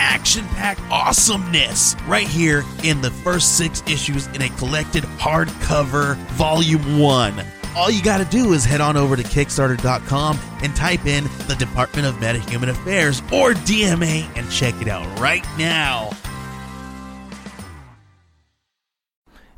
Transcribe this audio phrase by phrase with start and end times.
[0.00, 6.98] action packed awesomeness right here in the first six issues in a collected hardcover volume
[6.98, 7.44] one.
[7.76, 11.54] All you got to do is head on over to Kickstarter.com and type in the
[11.56, 16.10] Department of Metahuman Affairs or DMA and check it out right now.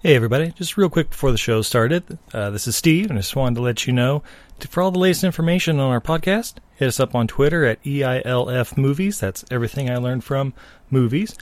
[0.01, 0.51] Hey, everybody.
[0.51, 3.55] Just real quick before the show started, uh, this is Steve, and I just wanted
[3.55, 4.25] to let you know
[4.69, 8.77] for all the latest information on our podcast, hit us up on Twitter at EILF
[8.77, 9.21] Movies.
[9.21, 10.55] That's everything I learned from
[10.91, 11.37] movies.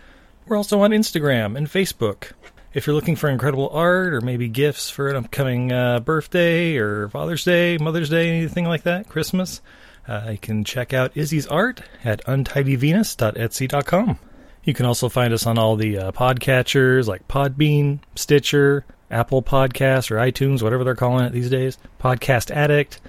[0.47, 2.33] We're also on Instagram and Facebook.
[2.73, 7.09] If you're looking for incredible art or maybe gifts for an upcoming uh, birthday or
[7.09, 9.61] Father's Day, Mother's Day, anything like that, Christmas,
[10.06, 14.19] uh, you can check out Izzy's art at untidyvenus.etsy.com.
[14.62, 20.11] You can also find us on all the uh, podcatchers like Podbean, Stitcher, Apple Podcasts,
[20.11, 21.78] or iTunes, whatever they're calling it these days.
[22.00, 23.00] Podcast Addict.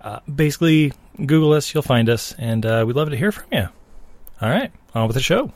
[0.00, 3.68] Uh, basically, Google us, you'll find us, and uh, we'd love to hear from you.
[4.40, 5.52] All right, on with the show.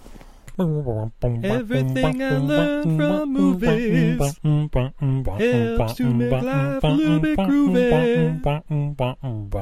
[0.58, 8.42] Everything I learned from movies helps to make life a little bit groovy.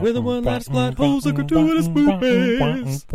[0.02, 3.06] With a one-line plot holes and gratuitous movies,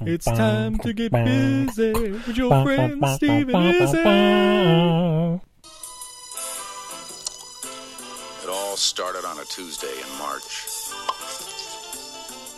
[0.00, 3.98] it's time to get busy with your friend Steve and Izzy.
[8.42, 10.66] It all started on a Tuesday in March.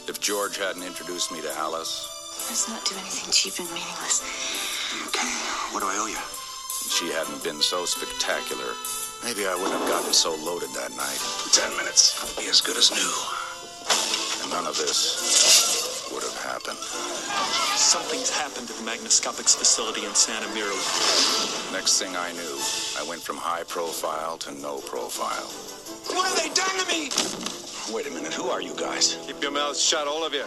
[0.09, 2.09] If George hadn't introduced me to Alice,
[2.48, 4.25] Let's not do anything cheap and meaningless.
[5.12, 5.28] okay,
[5.69, 6.17] what do I owe you?
[6.89, 8.73] She hadn't been so spectacular.
[9.20, 11.20] Maybe I wouldn't have gotten so loaded that night.
[11.53, 12.17] Ten minutes.
[12.41, 13.12] Be as good as new.
[14.41, 16.81] And none of this would have happened.
[17.77, 20.72] Something's happened at the Magnascopics facility in Santa Mira.
[21.77, 22.56] Next thing I knew,
[22.97, 25.53] I went from high profile to no profile.
[26.16, 27.12] What have they done to me?
[27.93, 29.16] Wait a minute, who are you guys?
[29.26, 30.44] Keep your mouths shut, all of you.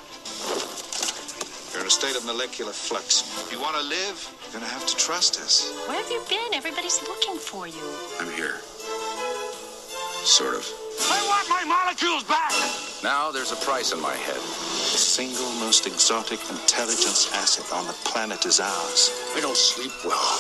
[1.74, 3.22] You're in a state of molecular flux.
[3.46, 5.74] If you want to live, you're going to have to trust us.
[5.88, 6.54] Where have you been?
[6.54, 7.82] Everybody's looking for you.
[8.20, 8.62] I'm here.
[10.22, 10.70] Sort of.
[11.10, 12.54] I want my molecules back!
[13.04, 14.38] Now there's a price in my head.
[14.38, 19.10] The single most exotic intelligence asset on the planet is ours.
[19.36, 20.38] I don't sleep well.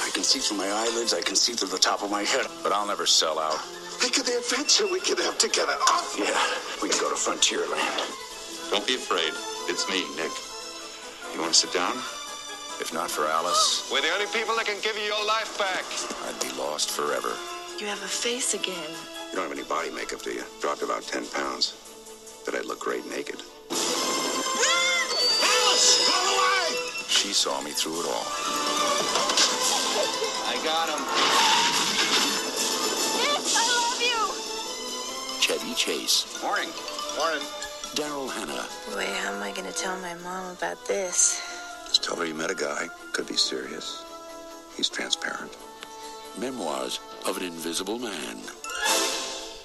[0.00, 1.12] I can see through my eyelids.
[1.12, 2.46] I can see through the top of my head.
[2.62, 3.60] But I'll never sell out.
[4.04, 5.72] Think of the adventure we could have together.
[5.80, 6.36] Oh, yeah,
[6.82, 8.04] we can go to Frontierland.
[8.68, 9.32] Don't be afraid.
[9.64, 10.28] It's me, Nick.
[11.32, 11.96] You want to sit down?
[12.84, 15.88] If not for Alice, We're the only people that can give you your life back.
[16.28, 17.32] I'd be lost forever.
[17.80, 18.92] You have a face again.
[19.32, 20.44] You don't have any body makeup, do you?
[20.60, 21.72] Dropped about 10 pounds.
[22.44, 23.40] But I'd look great naked.
[23.72, 24.84] Alice,
[26.04, 26.76] go away!
[27.08, 28.28] She saw me through it all.
[30.44, 31.53] I got him.
[35.44, 36.40] Chevy Chase.
[36.42, 36.70] Morning.
[37.18, 37.42] Morning.
[37.94, 38.66] Daryl Hannah.
[38.96, 41.38] Wait, how am I going to tell my mom about this?
[41.86, 42.86] Just tell her you met a guy.
[43.12, 44.02] Could be serious.
[44.74, 45.54] He's transparent.
[46.38, 48.38] Memoirs of an Invisible Man.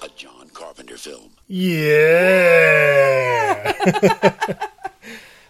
[0.02, 1.30] A John Carpenter film.
[1.48, 1.72] Yeah!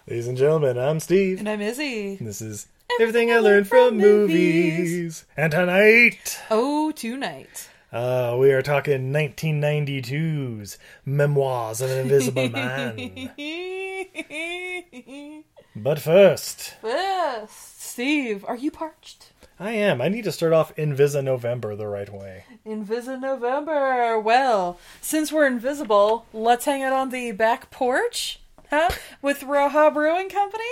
[0.07, 1.41] Ladies and gentlemen, I'm Steve.
[1.41, 2.19] And I'm Izzy.
[2.21, 2.69] This is
[3.01, 5.25] Everything I Learned from Movies.
[5.37, 7.67] And tonight, Oh, tonight.
[7.93, 13.31] Uh, we are talking 1992's Memoirs of an Invisible Man.
[15.77, 17.75] But first, Yes.
[17.79, 19.31] Steve, are you parched?
[19.59, 20.00] I am.
[20.00, 22.45] I need to start off Invisa November the right way.
[22.67, 24.19] Invisa November.
[24.19, 28.91] Well, since we're invisible, let's hang out on the back porch, huh?
[29.23, 30.65] With Roja Brewing Company.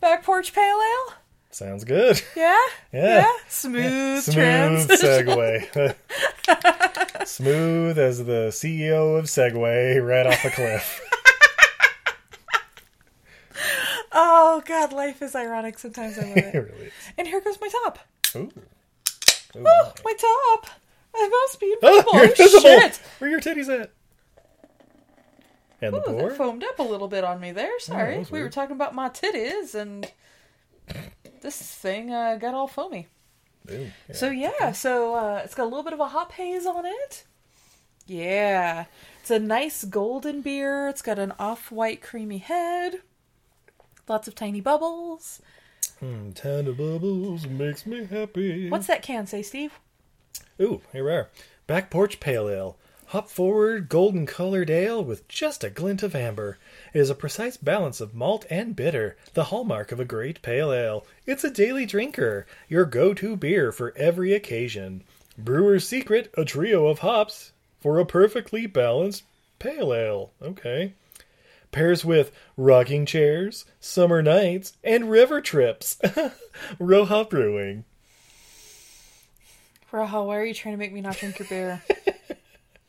[0.00, 1.14] Back porch pale ale.
[1.50, 2.20] Sounds good.
[2.36, 2.56] Yeah.
[2.92, 3.26] Yeah.
[3.48, 5.08] Smooth, Smooth transition.
[5.26, 5.96] segue.
[7.26, 11.00] Smooth as the CEO of Segway right off a cliff.
[14.12, 15.78] Oh God, life is ironic.
[15.78, 16.58] Sometimes I love it it.
[16.72, 16.92] really is.
[17.18, 17.98] and here goes my top.
[18.36, 18.38] Ooh.
[18.40, 18.50] Ooh,
[19.66, 20.12] Oh, my.
[20.12, 20.66] my top.
[21.14, 22.10] I must be Oh, invisible.
[22.14, 22.60] Oh, invisible!
[22.60, 23.00] shit.
[23.18, 23.90] Where are your titties at?
[25.82, 26.32] And the board?
[26.32, 27.78] that foamed up a little bit on me there.
[27.80, 28.16] Sorry.
[28.16, 30.10] Oh, was we were talking about my titties, and
[31.40, 33.08] this thing uh, got all foamy.
[33.70, 34.14] Ooh, yeah.
[34.14, 37.24] So yeah, so uh, it's got a little bit of a hop haze on it.
[38.06, 38.86] Yeah,
[39.20, 40.88] it's a nice golden beer.
[40.88, 43.02] It's got an off-white creamy head,
[44.08, 45.40] lots of tiny bubbles.
[46.02, 48.70] Mm, Town of Bubbles makes me happy.
[48.70, 49.78] What's that can say, Steve?
[50.60, 51.28] Ooh, here we are.
[51.66, 52.76] Back Porch Pale Ale.
[53.10, 56.58] Hop forward, golden colored ale with just a glint of amber.
[56.94, 60.72] It is a precise balance of malt and bitter, the hallmark of a great pale
[60.72, 61.04] ale.
[61.26, 65.02] It's a daily drinker, your go to beer for every occasion.
[65.36, 69.24] Brewer's Secret, a trio of hops for a perfectly balanced
[69.58, 70.30] pale ale.
[70.40, 70.92] Okay.
[71.72, 75.98] Pairs with rocking chairs, summer nights, and river trips.
[76.80, 77.82] Roja Brewing.
[79.90, 81.82] Raha, why are you trying to make me not drink your beer?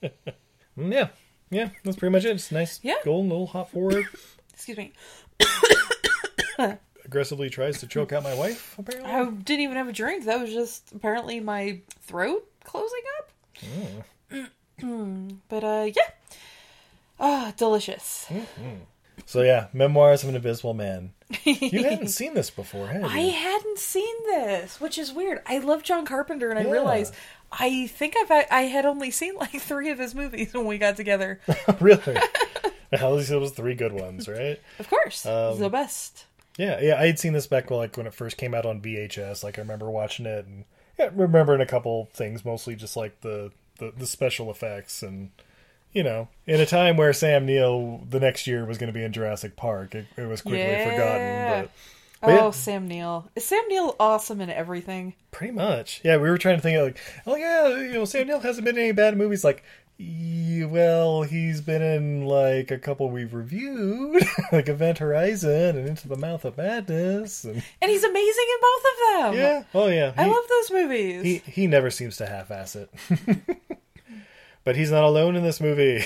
[0.03, 1.07] Mm, Yeah,
[1.49, 2.31] yeah, that's pretty much it.
[2.31, 2.95] It's nice, Yeah.
[3.03, 4.05] golden little hop forward.
[4.53, 4.93] Excuse me.
[7.05, 8.75] Aggressively tries to choke out my wife.
[8.77, 10.25] Apparently, I didn't even have a drink.
[10.25, 14.49] That was just apparently my throat closing up.
[15.49, 16.37] but uh, yeah.
[17.19, 18.27] Ah, delicious.
[19.25, 21.11] so yeah, memoirs of an invisible man.
[21.43, 23.07] You hadn't seen this before, had you?
[23.07, 25.41] I hadn't seen this, which is weird.
[25.45, 27.11] I love John Carpenter, and I Yeah.
[27.51, 30.95] I think I've I had only seen like three of his movies when we got
[30.95, 31.39] together.
[31.79, 32.17] really?
[32.91, 34.59] At least it was three good ones, right?
[34.79, 36.25] Of course, Um, the best.
[36.57, 36.99] Yeah, yeah.
[36.99, 39.43] I had seen this back like when it first came out on VHS.
[39.43, 40.65] Like I remember watching it and
[40.99, 45.31] yeah, remembering a couple things, mostly just like the, the the special effects and
[45.93, 49.03] you know, in a time where Sam Neill the next year was going to be
[49.03, 50.89] in Jurassic Park, it, it was quickly Yeah.
[50.89, 51.47] forgotten.
[51.47, 51.71] But,
[52.21, 53.29] but Oh, yeah, Sam Neill.
[53.35, 55.15] Is Sam Neill awesome in everything?
[55.31, 56.01] pretty much.
[56.03, 58.65] Yeah, we were trying to think of like, oh yeah, you know, Sam Neill hasn't
[58.65, 59.43] been in any bad movies.
[59.43, 59.63] Like,
[59.97, 66.07] "Ye- well, he's been in like a couple we've reviewed, like Event Horizon and Into
[66.07, 68.97] the Mouth of Madness, and And he's amazing in both of
[69.33, 69.33] them.
[69.41, 71.23] yeah, oh yeah, I love those movies.
[71.23, 72.89] He he never seems to half-ass it.
[74.63, 76.03] but he's not alone in this movie,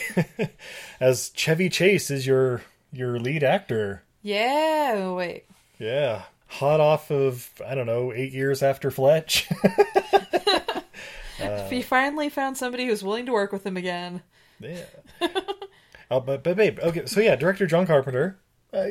[0.99, 2.61] as Chevy Chase is your
[2.93, 4.03] your lead actor.
[4.21, 5.45] yeah, wait.
[5.79, 9.47] Yeah, hot off of I don't know eight years after Fletch.
[11.37, 14.21] Uh, he finally found somebody who's willing to work with him again.
[14.61, 14.85] yeah.
[16.09, 17.05] oh, but but babe, okay.
[17.07, 18.39] So yeah, director John Carpenter,
[18.73, 18.85] uh,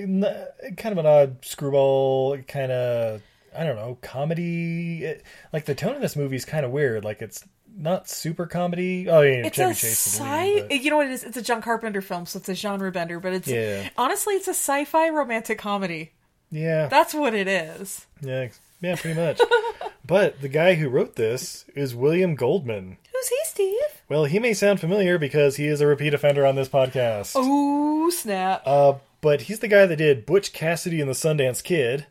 [0.76, 3.22] kind of an odd screwball, kind of
[3.56, 5.04] I don't know comedy.
[5.04, 5.22] It,
[5.54, 7.02] like the tone of this movie is kind of weird.
[7.02, 7.42] Like it's
[7.74, 9.08] not super comedy.
[9.08, 9.98] Oh yeah, It's Chevy a Chase.
[10.18, 10.60] sci.
[10.68, 11.24] but- You know what it is?
[11.24, 13.20] It's a John Carpenter film, so it's a genre bender.
[13.20, 13.88] But it's Yeah.
[13.96, 16.12] honestly, it's a sci-fi romantic comedy.
[16.54, 18.06] Yeah, That's what it is.
[18.20, 18.48] yeah,
[18.80, 19.40] yeah, pretty much.
[20.06, 22.96] but the guy who wrote this is William Goldman.
[23.12, 24.02] Who's he, Steve?
[24.08, 27.32] Well, he may sound familiar because he is a repeat offender on this podcast.
[27.34, 28.62] Oh snap!
[28.64, 32.06] Uh, but he's the guy that did Butch Cassidy and the Sundance Kid,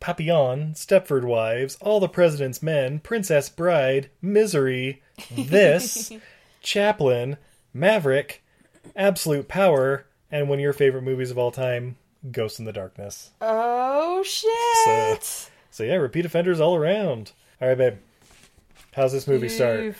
[0.00, 5.00] Papillon, Stepford Wives, All the President's Men, Princess Bride, Misery,
[5.34, 6.12] This,
[6.60, 7.38] Chaplin,
[7.72, 8.42] Maverick,
[8.94, 11.96] Absolute Power, and one of your favorite movies of all time,
[12.30, 13.30] Ghost in the Darkness.
[13.40, 15.50] oh shit!
[15.70, 17.32] So yeah, repeat offenders all around.
[17.60, 17.94] All right, babe.
[18.94, 19.94] How's this movie start?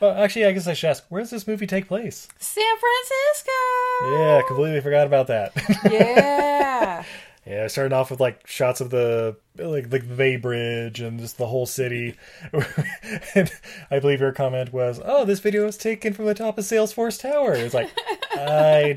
[0.00, 2.28] Well, actually, I guess I should ask, where does this movie take place?
[2.38, 4.12] San Francisco.
[4.18, 5.52] Yeah, completely forgot about that.
[5.90, 7.04] Yeah.
[7.48, 11.46] Yeah, starting off with like shots of the like the Bay Bridge and just the
[11.46, 12.14] whole city.
[13.34, 13.50] and
[13.90, 17.18] I believe your comment was, "Oh, this video was taken from the top of Salesforce
[17.18, 17.90] Tower." It's like
[18.32, 18.96] I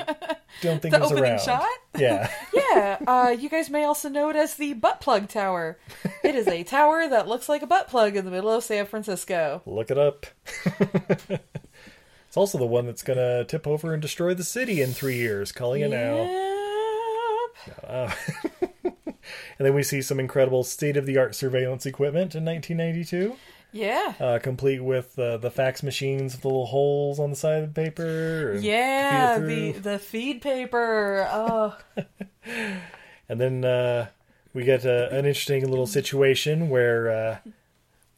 [0.61, 1.39] don't think The it was opening around.
[1.39, 1.69] shot?
[1.97, 2.97] Yeah, yeah.
[3.07, 5.79] Uh, you guys may also know it as the butt plug tower.
[6.21, 8.85] It is a tower that looks like a butt plug in the middle of San
[8.85, 9.61] Francisco.
[9.65, 10.25] look it up.
[11.29, 15.53] it's also the one that's gonna tip over and destroy the city in three years.
[15.53, 16.57] Calling it now.
[17.67, 18.17] Yep.
[19.57, 23.35] And then we see some incredible state-of-the-art surveillance equipment in 1992.
[23.73, 24.15] Yeah.
[24.19, 27.73] uh, complete with uh, the fax machines with the little holes on the side of
[27.73, 28.57] the paper.
[28.59, 31.25] Yeah, the the feed paper.
[31.31, 31.77] Oh,
[33.29, 34.07] and then uh,
[34.53, 37.37] we get uh, an interesting little situation where uh,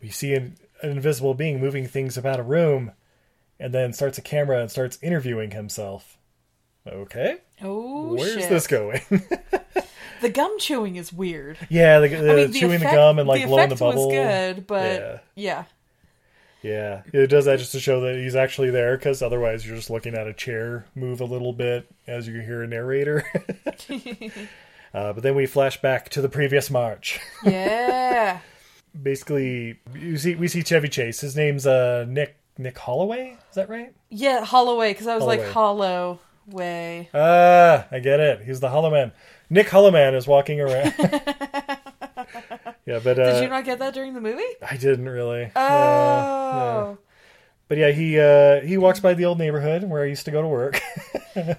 [0.02, 2.94] we see an, an invisible being moving things about a room,
[3.60, 6.18] and then starts a camera and starts interviewing himself.
[6.88, 8.50] Okay, oh where's shit.
[8.50, 9.02] this going?
[10.22, 11.58] The gum chewing is weird.
[11.70, 13.76] yeah, the, the I mean, the chewing effect, the gum and like the blowing the
[13.76, 14.08] bubble.
[14.08, 15.20] was good, but Yeah.
[15.36, 15.64] yeah.
[16.62, 19.90] Yeah, it does that just to show that he's actually there, because otherwise you're just
[19.90, 23.26] looking at a chair move a little bit as you hear a narrator.
[24.94, 27.20] uh, but then we flash back to the previous March.
[27.44, 28.40] Yeah.
[29.02, 31.20] Basically, you see we see Chevy Chase.
[31.20, 33.36] His name's uh, Nick Nick Holloway.
[33.50, 33.94] Is that right?
[34.10, 37.10] yeah, Holloway, because I was like hollow way.
[37.14, 38.42] Ah, I get it.
[38.42, 39.12] He's the Hollow Man.
[39.50, 40.94] Nick Hollow Man is walking around.
[42.86, 44.44] yeah, but uh, Did you not get that during the movie?
[44.62, 45.52] I didn't really.
[45.56, 45.60] Oh.
[45.60, 46.98] No, no.
[47.68, 50.42] But yeah, he uh, he walks by the old neighborhood where I used to go
[50.42, 50.80] to work.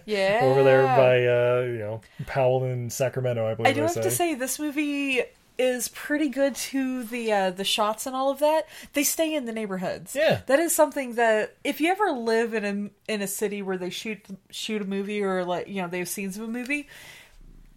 [0.07, 0.39] Yeah.
[0.45, 3.71] over there by uh, you know Powell in Sacramento, I believe.
[3.71, 4.03] I do have say.
[4.03, 5.25] to say this movie
[5.57, 8.67] is pretty good to the uh, the shots and all of that.
[8.93, 10.15] They stay in the neighborhoods.
[10.15, 10.41] Yeah.
[10.47, 13.91] that is something that if you ever live in a in a city where they
[13.91, 14.19] shoot
[14.51, 16.89] shoot a movie or like you know they have scenes of a movie.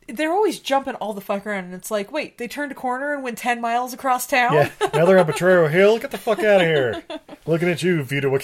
[0.10, 3.14] They're always jumping all the fuck around, and it's like, wait, they turned a corner
[3.14, 4.54] and went ten miles across town.
[4.54, 6.00] Yeah, now they're on Potrero Hill.
[6.00, 7.04] Get the fuck out of here!
[7.46, 8.40] Looking at you, Vito a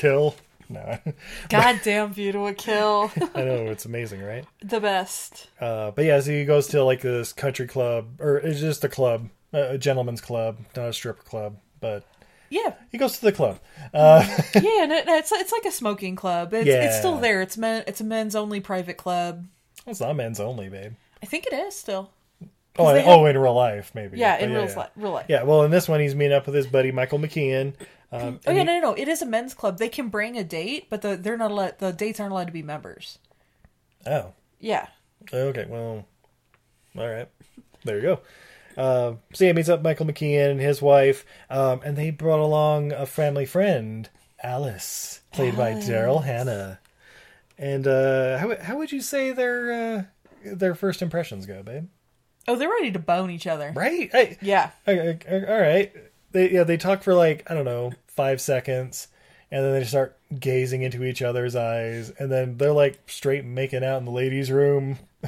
[0.84, 1.00] kill.
[1.06, 1.14] No,
[1.50, 4.46] Goddamn view to a kill, I know it's amazing, right?
[4.64, 5.48] the best.
[5.60, 8.90] Uh, but yeah, so he goes to like this country club, or it's just a
[8.90, 12.04] club, a gentleman's club, not a stripper club, but
[12.50, 13.60] Yeah, he goes to the club.
[13.94, 14.24] Uh,
[14.56, 16.54] yeah, and it, it's it's like a smoking club.
[16.54, 17.42] It's, it's still there.
[17.42, 17.84] It's men.
[17.88, 19.46] It's a men's only private club.
[19.88, 20.94] it's not men's only, babe.
[21.22, 22.12] I think it is still.
[22.80, 24.18] Oh, they in, have- oh, in real life, maybe.
[24.18, 24.80] Yeah, But in real, yeah.
[24.80, 25.26] Li- real life.
[25.30, 27.74] Yeah, well, in this one, he's meeting up with his buddy Michael McKean.
[28.14, 28.94] Um, Oh yeah, he- no, no, no.
[28.94, 29.78] It is a men's club.
[29.80, 31.80] They can bring a date, but the, they're not allowed.
[31.80, 33.18] The dates aren't allowed to be members.
[34.06, 34.88] oh, Yeah,
[35.34, 36.06] okay, well,
[36.98, 37.28] all right,
[37.84, 38.20] there you go.
[38.76, 42.92] Uh, so yeah, meets up Michael McKean and his wife, um, and they brought along
[42.92, 44.10] a family friend,
[44.42, 46.80] Alice, played by Daryl Hannah.
[47.58, 50.04] And uh, how how would you say their uh,
[50.44, 51.88] their first impressions go, babe?
[52.48, 53.72] Oh, they're ready to bone each other.
[53.76, 54.10] Right?
[54.12, 54.72] Hey, Yeah.
[54.88, 55.94] Okay, okay, all right.
[56.32, 59.08] They yeah they talk for like I don't know five seconds,
[59.52, 63.84] and then they start gazing into each other's eyes, and then they're like straight making
[63.84, 64.98] out in the ladies' room,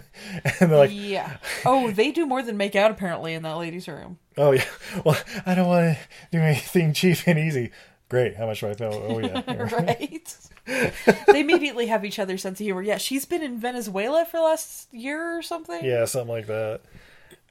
[0.60, 1.38] and they're like, Yeah.
[1.66, 4.18] Oh, they do more than make out apparently in that ladies' room.
[4.38, 4.66] oh yeah,
[5.06, 6.00] well I don't want to
[6.32, 7.72] do anything cheap and easy.
[8.08, 8.92] Great, how much do I throw?
[8.92, 10.38] Oh yeah, right?
[10.66, 12.82] they immediately have each other's sense of humor.
[12.84, 15.84] Yeah, she's been in Venezuela for the last year or something.
[15.84, 16.82] yeah, something like that.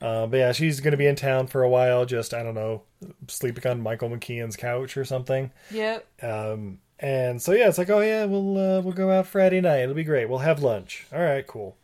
[0.05, 2.05] Uh, but yeah, she's gonna be in town for a while.
[2.05, 2.83] Just I don't know,
[3.29, 5.51] sleeping on Michael McKean's couch or something.
[5.71, 6.07] Yep.
[6.23, 9.79] Um, and so yeah, it's like, oh yeah, we'll uh, we'll go out Friday night.
[9.81, 10.29] It'll be great.
[10.29, 11.07] We'll have lunch.
[11.11, 11.77] All right, cool.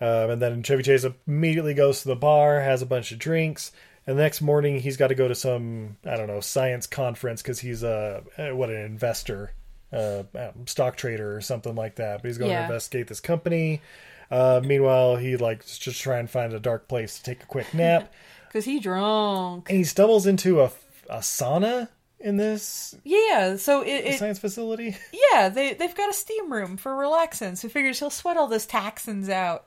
[0.00, 3.70] Um, and then Chevy Chase immediately goes to the bar, has a bunch of drinks,
[4.06, 7.42] and the next morning he's got to go to some I don't know science conference
[7.42, 9.52] because he's a uh, what an investor,
[9.92, 12.22] uh, um, stock trader or something like that.
[12.22, 12.60] But he's going Yeah.
[12.60, 13.82] to investigate this company.
[14.30, 17.72] Uh, meanwhile, he like just try and find a dark place to take a quick
[17.74, 18.12] nap,
[18.48, 19.68] Because he drunk.
[19.68, 20.70] and he stumbles into a,
[21.08, 24.96] a sauna in this Yeah, so it, it science facility.
[25.32, 27.56] yeah, they they've got a steam room for relaxing.
[27.56, 29.66] So he figures he'll sweat all those toxins out.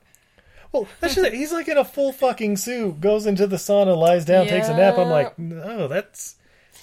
[0.72, 1.32] Well, that's just it.
[1.34, 4.76] He's like in a full fucking suit, goes into the sauna, lies down, takes a
[4.76, 4.98] nap.
[4.98, 6.36] I'm like, oh, that's,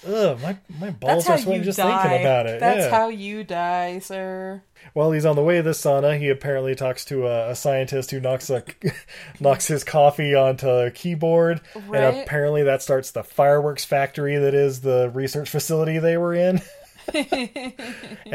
[0.05, 2.01] ugh, my my balls are sweating just die.
[2.03, 2.59] thinking about it.
[2.59, 2.89] That's yeah.
[2.89, 4.61] how you die, sir.
[4.93, 8.11] While he's on the way to the sauna, he apparently talks to a, a scientist
[8.11, 8.63] who knocks a
[9.39, 12.03] knocks his coffee onto a keyboard, Right.
[12.03, 16.61] and apparently that starts the fireworks factory that is the research facility they were in.
[17.13, 17.73] and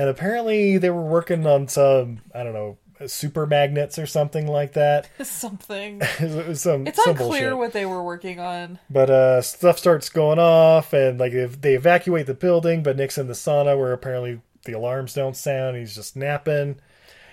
[0.09, 2.79] apparently they were working on some I don't know
[3.09, 5.09] super magnets or something like that.
[5.23, 6.01] Something.
[6.55, 7.57] some It's some unclear bullshit.
[7.59, 8.79] what they were working on.
[8.91, 13.19] But uh, stuff starts going off, and like if they evacuate the building, but Nick's
[13.19, 15.77] in the sauna where apparently the alarms don't sound.
[15.77, 16.77] He's just napping,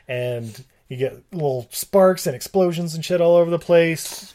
[0.07, 4.33] and you get little sparks and explosions and shit all over the place.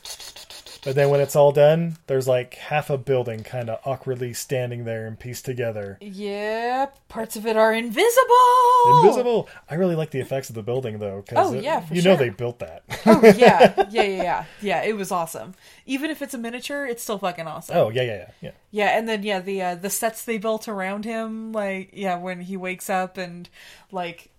[0.85, 4.85] But then when it's all done, there's like half a building kind of awkwardly standing
[4.85, 5.97] there and pieced together.
[6.01, 9.01] Yeah, parts of it are invisible.
[9.03, 9.49] Invisible.
[9.71, 12.17] I really like the effects of the building though, because Oh, yeah, for you know
[12.17, 12.83] they built that.
[13.07, 14.45] Oh yeah, yeah, yeah, yeah.
[14.61, 15.55] Yeah, it was awesome.
[15.87, 17.77] Even if it's a miniature, it's still fucking awesome.
[17.77, 18.51] oh yeah, yeah, yeah, yeah.
[18.71, 22.41] Yeah, and then yeah, the uh, the sets they built around him, like yeah, when
[22.41, 23.49] he wakes up and
[23.91, 24.31] like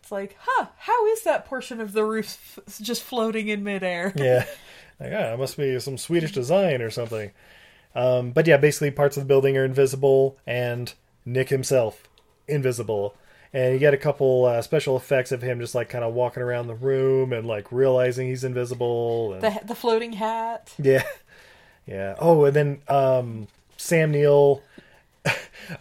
[0.00, 4.12] it's like, huh, how is that portion of the roof f- just floating in midair?
[4.16, 4.46] yeah.
[5.00, 7.30] Like, ah, it must be some Swedish design or something.
[7.94, 10.92] Um, but yeah, basically parts of the building are invisible, and
[11.24, 12.02] Nick himself
[12.46, 13.14] invisible.
[13.52, 16.42] And you get a couple uh, special effects of him just like kind of walking
[16.42, 19.32] around the room and like realizing he's invisible.
[19.32, 20.72] And, The the floating hat.
[20.78, 21.02] yeah,
[21.86, 22.14] yeah.
[22.20, 24.62] Oh, and then um, Sam Neill.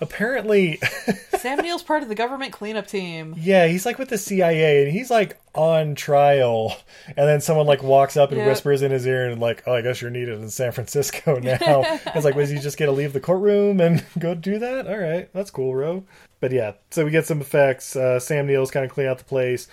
[0.01, 0.79] Apparently,
[1.38, 3.36] Sam Neill's part of the government cleanup team.
[3.38, 6.75] yeah, he's like with the CIA, and he's like on trial.
[7.08, 8.48] And then someone like walks up and Yeah.
[8.48, 11.58] whispers in his ear, and like, "Oh, I guess you're needed in San Francisco now."
[12.15, 14.88] it's like, was he just gonna leave the courtroom and go do that?
[14.88, 16.03] All right, that's cool, Ro.
[16.39, 17.96] But yeah, so we get some effects.
[17.96, 19.67] Uh, Sam Neill's kind of clean out the place.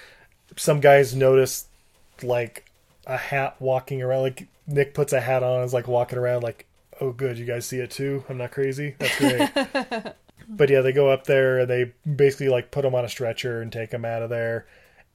[0.57, 1.67] Some guys notice
[2.23, 2.65] like
[3.07, 4.23] a hat walking around.
[4.23, 6.67] Like Nick puts a hat on, and is like walking around, like,
[7.01, 8.25] "Oh, good, you guys see it too.
[8.29, 8.97] I'm not crazy.
[8.99, 10.15] That's great."
[10.49, 13.61] But yeah, they go up there and they basically like put him on a stretcher
[13.61, 14.67] and take him out of there.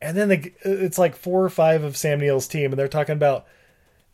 [0.01, 3.13] And then they, it's like four or five of Sam Neill's team, and they're talking
[3.13, 3.45] about,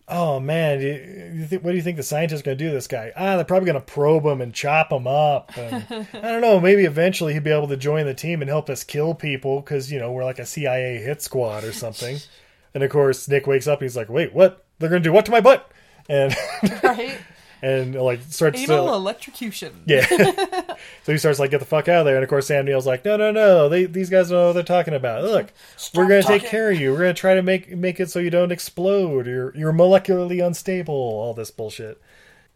[0.09, 2.69] oh man, you, you think, what do you think the scientists are going to do
[2.69, 3.13] to this guy?
[3.15, 5.57] Ah, they're probably going to probe him and chop him up.
[5.57, 6.59] And, I don't know.
[6.59, 9.91] Maybe eventually he'd be able to join the team and help us kill people because
[9.91, 12.17] you know we're like a CIA hit squad or something.
[12.73, 13.79] And of course, Nick wakes up.
[13.79, 14.63] And he's like, wait, what?
[14.77, 15.71] They're going to do what to my butt?
[16.07, 16.35] And
[16.83, 17.17] right?
[17.61, 19.83] And like starts Anal to electrocution.
[19.85, 20.05] yeah.
[21.03, 22.85] so he starts like get the fuck out of there, and of course Sam Neill's
[22.87, 25.23] like, no, no, no, they, these guys don't know what they're talking about.
[25.23, 25.53] Look,
[25.93, 26.91] we're gonna take care of you.
[26.91, 29.27] We're gonna try to make make it so you don't explode.
[29.27, 30.93] You're you're molecularly unstable.
[30.93, 32.01] All this bullshit.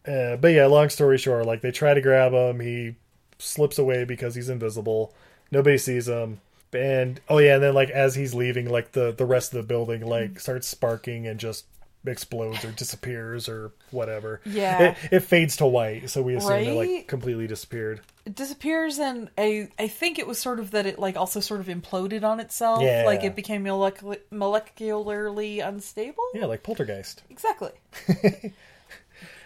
[0.06, 2.96] Uh, but yeah, long story short, like they try to grab him, he
[3.38, 5.14] slips away because he's invisible.
[5.50, 6.40] Nobody sees him.
[6.72, 9.66] And oh yeah, and then like as he's leaving, like the the rest of the
[9.66, 11.66] building like starts sparking and just
[12.06, 14.40] explodes or disappears or whatever.
[14.44, 14.82] Yeah.
[14.82, 18.00] It, it fades to white, so we assume it like completely disappeared.
[18.24, 21.60] It disappears, and I I think it was sort of that it like also sort
[21.60, 22.82] of imploded on itself.
[22.82, 23.04] Yeah.
[23.06, 26.24] Like it became molecular, molecularly unstable.
[26.34, 27.22] Yeah, like poltergeist.
[27.30, 27.70] Exactly.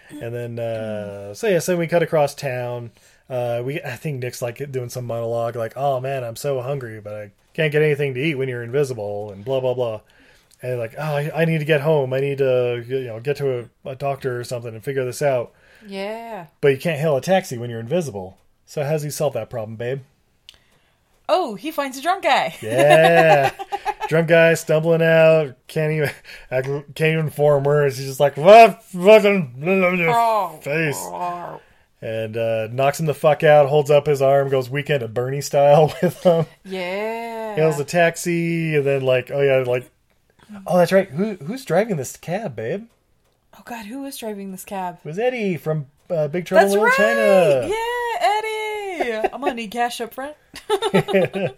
[0.09, 2.91] And then uh so yeah, so we cut across town.
[3.29, 7.01] Uh we I think Nick's like doing some monologue like, "Oh man, I'm so hungry,
[7.01, 10.01] but I can't get anything to eat when you're invisible and blah blah blah."
[10.61, 12.13] And like, "Oh, I, I need to get home.
[12.13, 15.21] I need to you know, get to a, a doctor or something and figure this
[15.21, 15.51] out."
[15.85, 16.47] Yeah.
[16.61, 18.37] But you can't hail a taxi when you're invisible.
[18.65, 20.01] So how's he solve that problem, babe?
[21.29, 22.55] Oh, he finds a drunk guy.
[22.61, 23.51] Yeah.
[24.07, 26.09] Drunk guy stumbling out, can't even
[26.95, 27.97] can't even form words.
[27.97, 29.55] He's just like what fucking
[30.09, 30.59] Oh.
[30.63, 30.97] face,
[32.01, 33.67] and uh, knocks him the fuck out.
[33.67, 36.45] Holds up his arm, goes weekend at Bernie style with him.
[36.63, 37.55] Yeah.
[37.55, 39.89] Hails a taxi, and then like oh yeah, like
[40.65, 41.09] oh that's right.
[41.09, 42.87] Who who's driving this cab, babe?
[43.57, 44.99] Oh God, who is driving this cab?
[45.03, 46.95] It was Eddie from uh, Big Trouble That's in Little right.
[46.97, 47.67] China.
[47.67, 49.29] Yeah, Eddie.
[49.33, 50.35] I'm gonna need cash up front.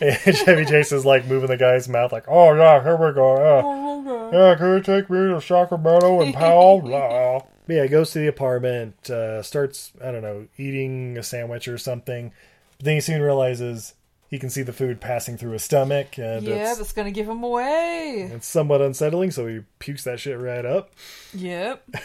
[0.00, 3.36] And Chevy Chase is like moving the guy's mouth, like, "Oh yeah, here we go.
[3.38, 7.42] Yeah, yeah can you take me to Sacramento and Powell?" Blah.
[7.66, 11.78] But yeah, goes to the apartment, uh, starts, I don't know, eating a sandwich or
[11.78, 12.32] something.
[12.76, 13.94] But then he soon realizes
[14.28, 17.28] he can see the food passing through his stomach, and Yeah, it's, that's gonna give
[17.28, 18.30] him away.
[18.32, 19.30] it's somewhat unsettling.
[19.30, 20.90] So he pukes that shit right up.
[21.34, 21.82] Yep.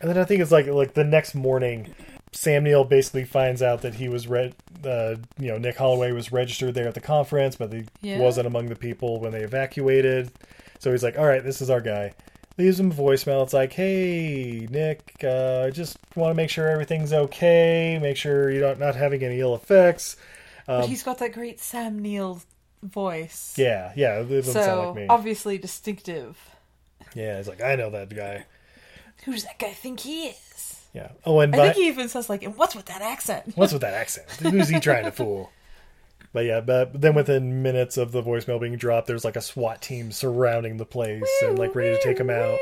[0.00, 1.94] And then I think it's like like the next morning,
[2.32, 4.52] Sam Neill basically finds out that he was re-
[4.84, 8.18] uh, you know Nick Holloway was registered there at the conference, but he Yeah.
[8.18, 10.32] wasn't among the people when they evacuated.
[10.80, 12.14] So he's like, "All right, this is our guy."
[12.58, 13.42] Leaves him a voicemail.
[13.42, 17.98] It's like, "Hey, Nick, uh, I just want to make sure everything's okay.
[18.00, 20.16] Make sure you're not not having any ill effects."
[20.66, 22.40] but he's got that great Sam Neill
[22.82, 23.54] voice.
[23.58, 25.06] Um, Yeah, yeah, it doesn't sound So like me.
[25.08, 26.38] obviously distinctive.
[27.14, 28.44] Yeah, he's like, "I know that guy."
[29.24, 30.80] Who does that guy think he is?
[30.92, 31.08] Yeah.
[31.24, 33.72] Oh, and I by- think he even says like, "And what's with that accent?" What's
[33.72, 34.28] with that accent?
[34.40, 35.50] Who's he trying to fool?
[36.32, 39.82] But yeah, but then within minutes of the voicemail being dropped, there's like a SWAT
[39.82, 42.58] team surrounding the place and like ready to take him out.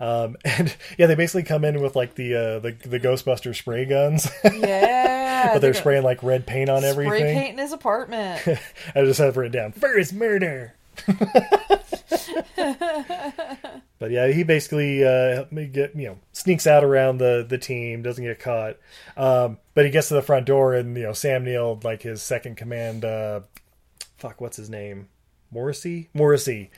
[0.00, 3.84] Um, and yeah, they basically come in with like the uh, the the Ghostbuster spray
[3.84, 7.36] guns, Yeah, but they're gonna spraying like red paint on spray everything.
[7.36, 8.42] paint in his apartment.
[8.96, 9.72] I just have to write it written down.
[9.72, 10.74] First murder.
[14.02, 18.24] But yeah, he basically uh, get you know sneaks out around the the team, doesn't
[18.24, 18.76] get caught.
[19.16, 22.20] Um, but he gets to the front door, and you know Sam Neill, like his
[22.20, 23.42] second command, uh,
[24.16, 25.08] fuck, what's his name?
[25.52, 26.10] Morrissey.
[26.14, 26.72] Morrissey.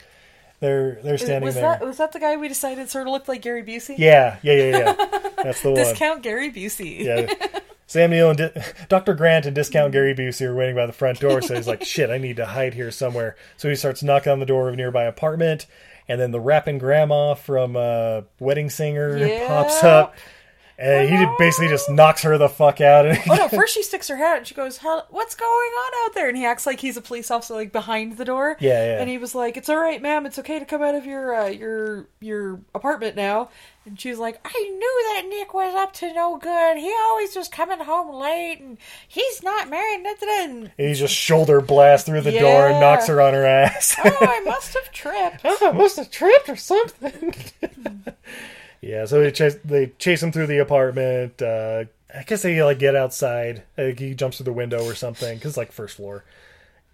[0.61, 1.63] They're they're standing was there.
[1.63, 3.97] that was that the guy we decided sort of looked like Gary Busey?
[3.97, 5.31] Yeah, yeah, yeah, yeah.
[5.43, 5.77] That's the one.
[5.77, 7.07] Discount Gary Busey.
[7.07, 7.61] Yeah.
[7.87, 9.15] Sam Neill and Di- Dr.
[9.15, 12.11] Grant and Discount Gary Busey are waiting by the front door, so he's like, shit,
[12.11, 13.37] I need to hide here somewhere.
[13.57, 15.67] So he starts knocking on the door of a nearby apartment,
[16.09, 20.14] and then the rapping grandma from uh, Wedding Singer pops up,
[20.79, 23.07] and he basically just knocks her the fuck out.
[23.07, 23.49] And Oh no!
[23.55, 26.45] First she sticks her head and she goes, "What's going on out there?" And he
[26.45, 28.57] acts like he's a police officer, like behind the door.
[28.61, 29.01] Yeah, yeah.
[29.01, 30.27] And he was like, "It's all right, ma'am.
[30.27, 33.51] It's okay to come out of your uh, your your apartment now."
[33.87, 36.79] And she was like, "I knew that Nick was up to no good.
[36.79, 40.03] He always was coming home late, and he's not married.
[40.03, 43.95] Nothing." And he just shoulder blasts through the door and knocks her on her ass.
[44.05, 45.41] oh, I must have tripped.
[45.45, 47.35] I must have tripped or something.
[48.87, 51.40] yeah, so they chase they chase him through the apartment.
[51.40, 53.62] Uh, I guess they like get outside.
[53.77, 56.23] Think he jumps through the window or something because it's like first floor.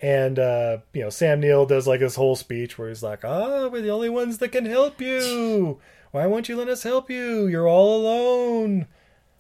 [0.01, 3.67] And uh, you know, Sam Neill does like his whole speech where he's like, "Ah,
[3.67, 5.81] we're the only ones that can help you.
[6.13, 7.49] Why won't you let us help you?
[7.49, 8.87] You're all alone.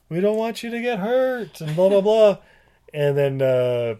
[0.08, 2.38] We don't want you to get hurt." And blah blah blah.
[2.92, 3.94] And then uh,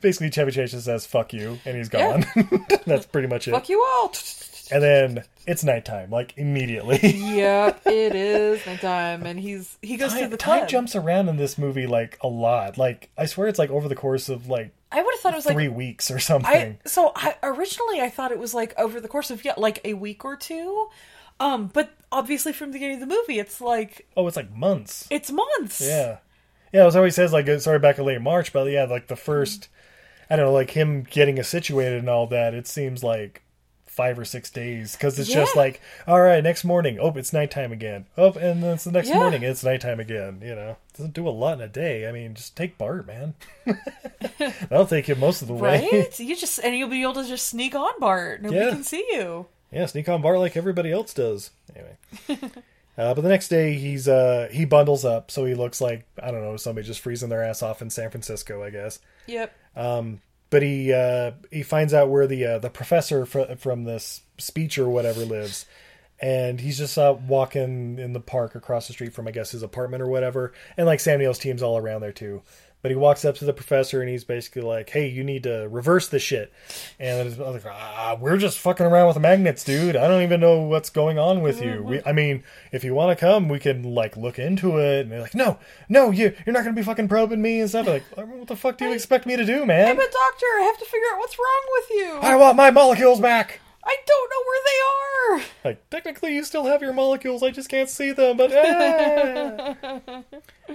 [0.00, 2.24] basically Chevy Chase just says "fuck you" and he's gone.
[2.86, 3.50] That's pretty much it.
[3.50, 4.10] Fuck you all.
[4.74, 6.98] And then it's nighttime, like immediately.
[7.02, 11.36] yep, it is nighttime, and he's he goes to time, the time jumps around in
[11.36, 12.76] this movie like a lot.
[12.76, 15.36] Like I swear it's like over the course of like I would have thought it
[15.36, 16.78] was like three weeks or something.
[16.84, 19.80] I so I originally I thought it was like over the course of yeah like
[19.84, 20.88] a week or two,
[21.38, 21.68] um.
[21.72, 25.06] But obviously from the beginning of the movie, it's like oh, it's like months.
[25.08, 25.80] it's months.
[25.80, 26.18] Yeah,
[26.72, 26.82] yeah.
[26.82, 29.68] It was always says like sorry back in late March, but yeah, like the first,
[30.28, 32.54] I don't know, like him getting us situated and all that.
[32.54, 33.44] It seems like
[33.94, 37.72] five or six days because it's just like, all right, next morning, oh, it's nighttime
[37.72, 38.06] again.
[38.18, 39.18] Oh, and then it's the next Yeah.
[39.18, 40.40] morning, it's nighttime again.
[40.42, 42.08] You know, doesn't do a lot in a day.
[42.08, 43.34] I mean, just take BART, man.
[44.68, 45.88] That'll take you most of the way.
[45.92, 46.18] Right?
[46.20, 48.42] you just and you'll be able to just sneak on BART.
[48.42, 48.70] Nobody Yeah.
[48.70, 49.46] can see you.
[49.72, 51.50] Yeah, sneak on BART like everybody else does.
[51.74, 52.52] Anyway.
[52.96, 56.30] Uh, but the next day he's uh he bundles up so he looks like I
[56.30, 59.52] don't know somebody just freezing their ass off in San Francisco I guess Yep.
[60.54, 64.78] But he uh, he finds out where the uh, the professor fr- from this speech
[64.78, 65.66] or whatever lives,
[66.20, 69.64] and he's just uh, walking in the park across the street from I guess his
[69.64, 72.42] apartment or whatever, and like Sam Neill's team's all around there too.
[72.84, 75.68] But he walks up to the professor and he's basically like, "Hey, you need to
[75.70, 76.52] reverse this shit."
[77.00, 79.96] And it's like, "Ah, we're just fucking around with magnets, dude.
[79.96, 81.82] I don't even know what's going on with you.
[81.82, 85.12] We, I mean, if you want to come, we can like look into it." And
[85.12, 85.56] they're like, "No,
[85.88, 88.76] no, you you're not gonna be fucking probing me and stuff." Like, what the fuck
[88.76, 89.88] do you expect me to do, man?
[89.88, 90.46] I'm a doctor.
[90.60, 92.18] I have to figure out what's wrong with you.
[92.20, 93.60] I want my molecules back.
[93.86, 95.50] I don't know where they are.
[95.64, 97.42] Like technically, you still have your molecules.
[97.42, 98.36] I just can't see them.
[98.36, 100.22] But ah.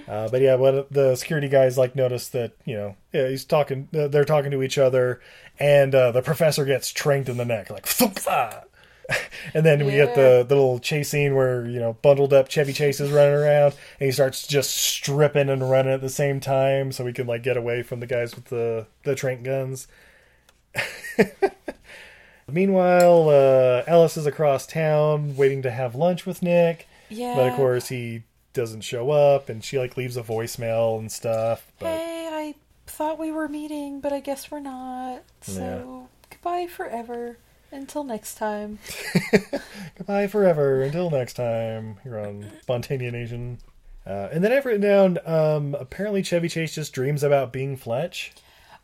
[0.08, 3.88] uh, but yeah, what the security guys like notice that you know yeah he's talking.
[3.94, 5.20] Uh, they're talking to each other,
[5.58, 7.86] and uh, the professor gets tranked in the neck like.
[8.28, 8.62] ah.
[9.54, 12.72] And then we get the, the little chase scene where you know bundled up Chevy
[12.72, 16.92] Chase is running around, and he starts just stripping and running at the same time,
[16.92, 19.88] so we can like get away from the guys with the the trank guns.
[22.52, 26.86] Meanwhile, uh, Alice is across town waiting to have lunch with Nick.
[27.08, 27.34] Yeah.
[27.34, 31.70] But of course, he doesn't show up, and she like leaves a voicemail and stuff.
[31.78, 32.54] But Hey, I
[32.86, 35.22] thought we were meeting, but I guess we're not.
[35.40, 37.38] So goodbye forever.
[37.72, 38.80] Until next time.
[39.96, 41.98] goodbye forever until next time.
[42.02, 43.58] Here on Spontanea Nation.
[44.04, 45.18] Uh, and then I've written down.
[45.24, 48.32] Um, apparently, Chevy Chase just dreams about being Fletch.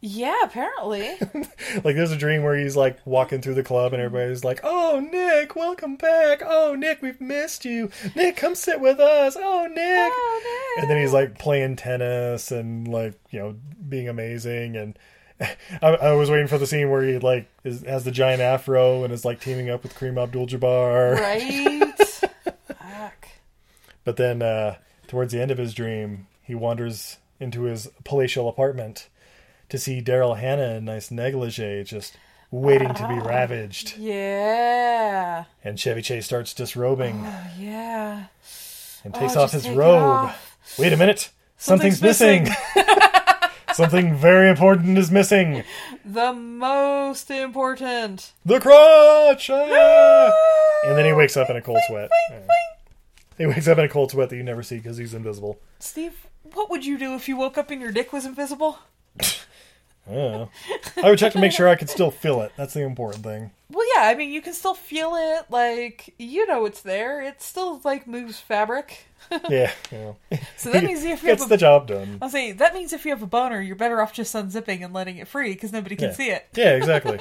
[0.00, 1.16] Yeah, apparently.
[1.84, 5.00] Like, there's a dream where he's like walking through the club, and everybody's like, "Oh,
[5.00, 6.42] Nick, welcome back!
[6.44, 7.90] Oh, Nick, we've missed you!
[8.14, 9.36] Nick, come sit with us!
[9.38, 10.82] Oh, Nick!" oh, no.
[10.82, 13.56] and then he's like playing tennis and like you know
[13.88, 14.98] being amazing and
[15.82, 19.04] I, I was waiting for the scene where he like is, has the giant afro
[19.04, 21.20] and is like teaming up with Kareem Abdul-Jabbar.
[21.20, 21.94] Right?
[22.78, 23.28] Fuck.
[24.04, 24.76] But then uh,
[25.08, 29.08] towards the end of his dream, he wanders into his palatial apartment
[29.68, 32.16] to see Daryl Hannah in nice negligee, just
[32.50, 33.96] waiting to be ravaged.
[33.98, 35.44] Yeah.
[35.64, 37.24] And Chevy Chase starts disrobing
[37.58, 38.24] Yeah.
[39.04, 40.02] and takes Oh, off his robe.
[40.02, 40.56] off.
[40.78, 42.48] Wait a minute, something's, Something's missing.
[43.74, 45.62] Something very important is missing.
[46.02, 48.32] The most important.
[48.44, 49.50] The crotch!
[49.50, 50.32] ah!
[50.86, 52.08] And then he wakes up in a cold sweat.
[52.30, 52.38] Yeah.
[53.38, 55.58] He wakes up in a cold sweat that you never see because he's invisible.
[55.80, 58.78] Steve, what would you do if you woke up and your dick was invisible?
[60.08, 60.48] I.
[61.02, 62.52] I would check to make sure I could still feel it.
[62.56, 63.50] That's the important thing.
[63.70, 65.46] Well, yeah, I mean, you can still feel it.
[65.50, 67.20] Like, you know it's there.
[67.22, 69.06] It still, like, moves fabric.
[69.50, 70.16] Yeah, know.
[70.56, 72.18] So that means if you Gets have the a, job done.
[72.22, 74.94] I'll say, that means if you have a boner, you're better off just unzipping and
[74.94, 76.14] letting it free because nobody can Yeah.
[76.14, 76.46] see it.
[76.54, 77.18] Yeah, exactly.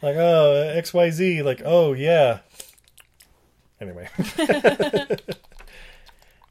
[0.00, 1.42] like, oh, XYZ.
[1.42, 2.38] Like, oh, yeah.
[3.80, 4.08] Anyway.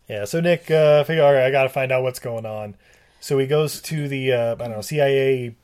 [0.10, 2.76] yeah, so Nick, uh, figure, all right, I got to find out what's going on.
[3.20, 5.56] So he goes to the, uh, I don't know, CIA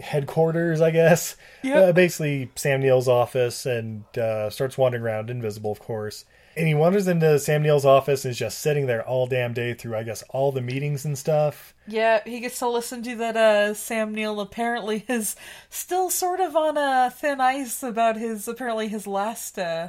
[0.00, 1.36] headquarters, I guess.
[1.62, 1.88] Yep.
[1.88, 6.24] Uh, basically, Sam Neill's office and uh, starts wandering around, invisible, of course.
[6.56, 9.74] And he wanders into Sam Neill's office and is just sitting there all damn day
[9.74, 11.74] through, I guess, all the meetings and stuff.
[11.86, 15.36] Yeah, he gets to listen to that uh, Sam Neill apparently is
[15.68, 19.88] still sort of on a thin ice about his, apparently his last, uh,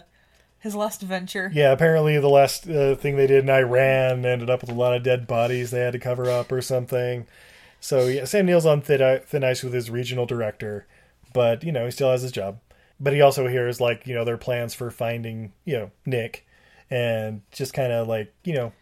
[0.59, 1.49] his last venture.
[1.53, 4.93] Yeah, apparently the last uh, thing they did in Iran ended up with a lot
[4.93, 7.27] of dead bodies they had to cover up or something.
[7.79, 10.87] So yeah, Sam Neill's on thin, thin ice with his regional director,
[11.33, 12.59] but you know he still has his job.
[12.99, 16.47] But he also hears like you know their plans for finding you know Nick,
[16.89, 18.73] and just kind of like you know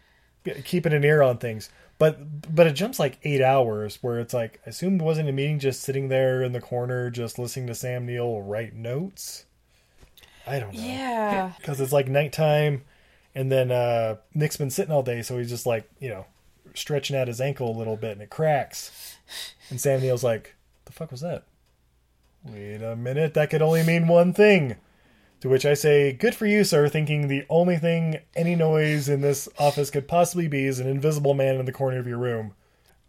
[0.64, 1.70] keeping an ear on things.
[1.98, 5.58] But but it jumps like eight hours where it's like I assumed wasn't a meeting
[5.58, 9.44] just sitting there in the corner just listening to Sam Neill write notes.
[10.46, 11.52] I don't know Yeah.
[11.58, 12.82] because it's like nighttime,
[13.34, 16.26] and then uh, Nick's been sitting all day, so he's just like you know
[16.78, 19.16] stretching out his ankle a little bit, and it cracks.
[19.70, 21.44] And Sam Neill's like, "The fuck was that?"
[22.44, 24.76] Wait a minute, that could only mean one thing.
[25.40, 29.20] To which I say, "Good for you, sir, thinking the only thing any noise in
[29.20, 32.54] this office could possibly be is an invisible man in the corner of your room."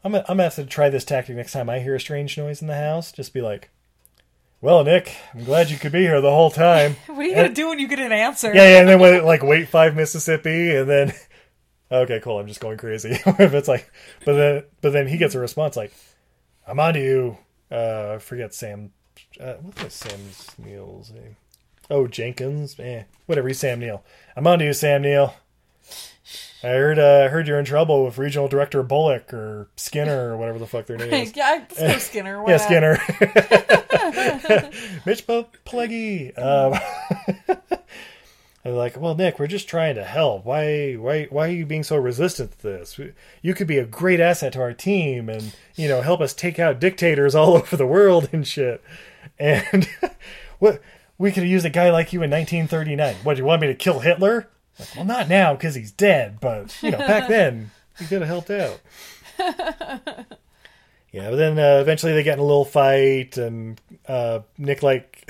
[0.04, 2.38] I'm gonna, I'm gonna have to try this tactic next time I hear a strange
[2.38, 3.12] noise in the house.
[3.12, 3.70] Just be like,
[4.62, 7.50] "Well, Nick, I'm glad you could be here the whole time." What are you gonna
[7.50, 8.54] do when you get an answer?
[8.54, 11.14] Yeah, yeah, and then when like wait five Mississippi, and then
[11.92, 12.40] okay, cool.
[12.40, 13.12] I'm just going crazy.
[13.26, 13.92] if it's like,
[14.26, 15.94] but then but then he gets a response like,
[16.68, 17.38] "I'm on to you."
[17.72, 18.92] Uh, I forget Sam.
[19.40, 20.20] Uh, what was Sam
[20.58, 21.36] Neill's name?
[21.90, 23.48] Oh, Jenkins, eh, whatever.
[23.48, 24.04] He's Sam Neill.
[24.36, 25.34] I'm on to you, Sam Neill.
[26.64, 30.58] I heard, uh, heard you're in trouble with regional director Bullock or Skinner or whatever
[30.58, 31.34] the fuck their name is.
[31.36, 32.42] yeah, let's go Skinner.
[32.44, 32.58] why Yeah.
[32.58, 32.98] Skinner.
[35.06, 36.38] Mitch Pileggi.
[36.38, 36.80] Um,
[38.64, 40.46] they're like, well, Nick, we're just trying to help.
[40.46, 43.00] Why, why, why are you being so resistant to this?
[43.42, 46.60] You could be a great asset to our team, and you know, help us take
[46.60, 48.84] out dictators all over the world and shit.
[49.40, 49.88] And
[50.60, 50.82] what
[51.18, 53.16] we could have used a guy like you in 1939.
[53.24, 54.50] What do you want me to kill Hitler?
[54.80, 58.28] Like, well, not now because he's dead, but you know, back then he could have
[58.28, 58.80] helped out.
[61.12, 65.28] Yeah, but then uh, eventually they get in a little fight, and uh, Nick like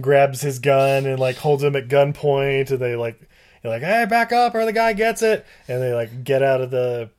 [0.00, 3.20] grabs his gun and like holds him at gunpoint, and they like
[3.62, 6.60] they're like, "Hey, back up, or the guy gets it," and they like get out
[6.60, 7.10] of the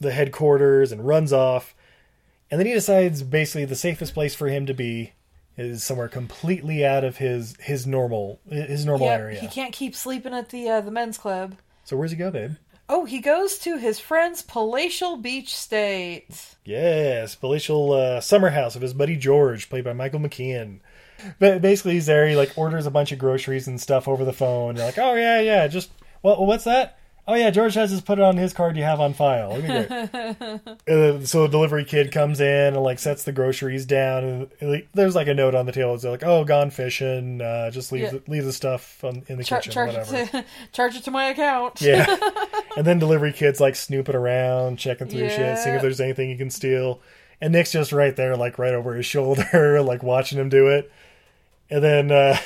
[0.00, 1.74] the headquarters and runs off,
[2.50, 5.12] and then he decides basically the safest place for him to be
[5.56, 9.40] is somewhere completely out of his his normal his normal Yep, area.
[9.40, 11.56] He can't keep sleeping at the uh, the men's club.
[11.84, 12.56] So where's he go, babe?
[12.88, 16.56] Oh, he goes to his friend's palatial beach state.
[16.64, 20.80] Yes, palatial uh, summer house of his buddy George, played by Michael McKean.
[21.38, 22.26] But basically, he's there.
[22.28, 24.74] He like orders a bunch of groceries and stuff over the phone.
[24.74, 25.90] They're like, "Oh yeah, yeah, just
[26.22, 26.96] well, what's that?
[27.28, 29.62] Oh yeah, George has us put it on his card you have on file." Let
[29.62, 30.88] me get it.
[31.22, 34.24] uh, so the delivery kid comes in and like sets the groceries down,
[34.60, 35.94] and like, there's like a note on the table.
[35.94, 37.40] It's like, "Oh, gone fishing.
[37.40, 38.10] Uh, just leave Yeah.
[38.10, 41.04] the, leave the stuff on, in the Char- kitchen, charge, whatever." it to, charge it
[41.04, 41.80] to my account.
[41.80, 42.06] Yeah.
[42.76, 46.36] and then delivery kids like snooping around, checking through shit, seeing if there's anything he
[46.36, 47.00] can steal.
[47.42, 50.90] And Nick's just right there, like right over his shoulder, like watching him do it.
[51.70, 52.36] And then uh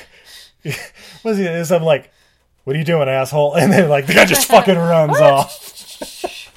[1.21, 2.11] what's he something like,
[2.63, 3.55] What are you doing, asshole?
[3.57, 6.51] And then like the guy just fucking runs off.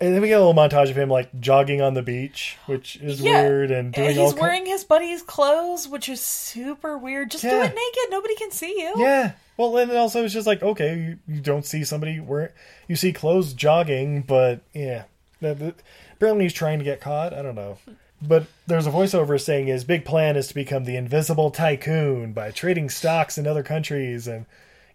[0.00, 2.96] and then we get a little montage of him like jogging on the beach, which
[2.96, 7.30] is Yeah, weird and doing and he's wearing his buddy's clothes, which is super weird.
[7.30, 8.94] Just do it naked; nobody can see you.
[8.96, 9.32] Yeah.
[9.56, 12.54] Well, and then also it's just like okay, you, you don't see somebody where
[12.86, 15.04] you see clothes jogging, but yeah,
[15.42, 17.32] apparently he's trying to get caught.
[17.34, 17.78] I don't know,
[18.20, 22.50] but there's a voiceover saying his big plan is to become the invisible tycoon by
[22.50, 24.46] trading stocks in other countries and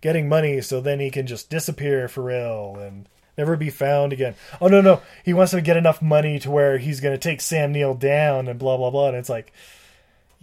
[0.02, 3.08] getting money, so then he can just disappear for real and
[3.38, 4.36] never be found again.
[4.62, 7.40] Oh no, no, he wants to get enough money to where he's going to take
[7.42, 9.08] Sam Neill down and blah blah blah.
[9.10, 9.54] And it's like.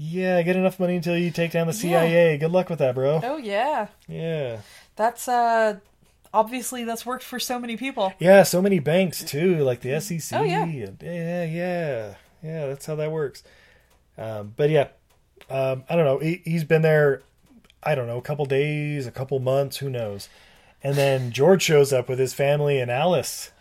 [0.02, 2.38] Yeah, get enough money until you take down the CIA.
[2.38, 3.20] Good luck with that, bro.
[3.22, 4.60] Oh yeah, Yeah.
[4.96, 5.76] that's uh,
[6.32, 8.14] obviously that's worked for so many people.
[8.18, 10.40] Yeah, so many banks too, like the SEC.
[10.40, 10.62] Oh, yeah.
[10.62, 12.66] and- yeah, yeah, yeah.
[12.66, 13.42] That's how that works.
[14.18, 14.88] Um, but yeah,
[15.48, 16.18] um, I don't know.
[16.18, 17.22] He, he's been there.
[17.82, 20.28] I don't know, a couple days, a couple months, who knows?
[20.82, 23.52] And then George shows up with his family and Alice.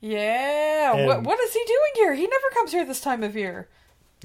[0.00, 2.14] Yeah, And- what what is he doing here?
[2.14, 3.68] He never comes here this time of year.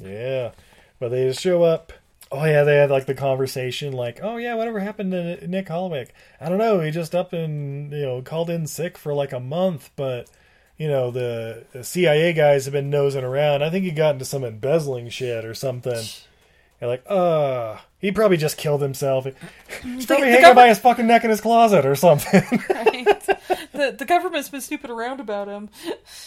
[0.01, 0.51] Yeah,
[0.99, 1.93] but they just show up.
[2.31, 6.07] Oh yeah, they had like the conversation, like, "Oh yeah, whatever happened to Nick Holloway?
[6.39, 6.79] I don't know.
[6.79, 10.29] He just up and you know called in sick for like a month, but
[10.81, 13.63] you know the, the CIA guys have been nosing around.
[13.63, 16.03] I think he got into some embezzling shit or something.
[16.79, 19.25] They're like, uh, he probably just killed himself.
[19.83, 22.41] He's probably the hanging govern- by his fucking neck in his closet or something.
[22.69, 23.05] Right?
[23.73, 25.69] the the government's been stupid around about him.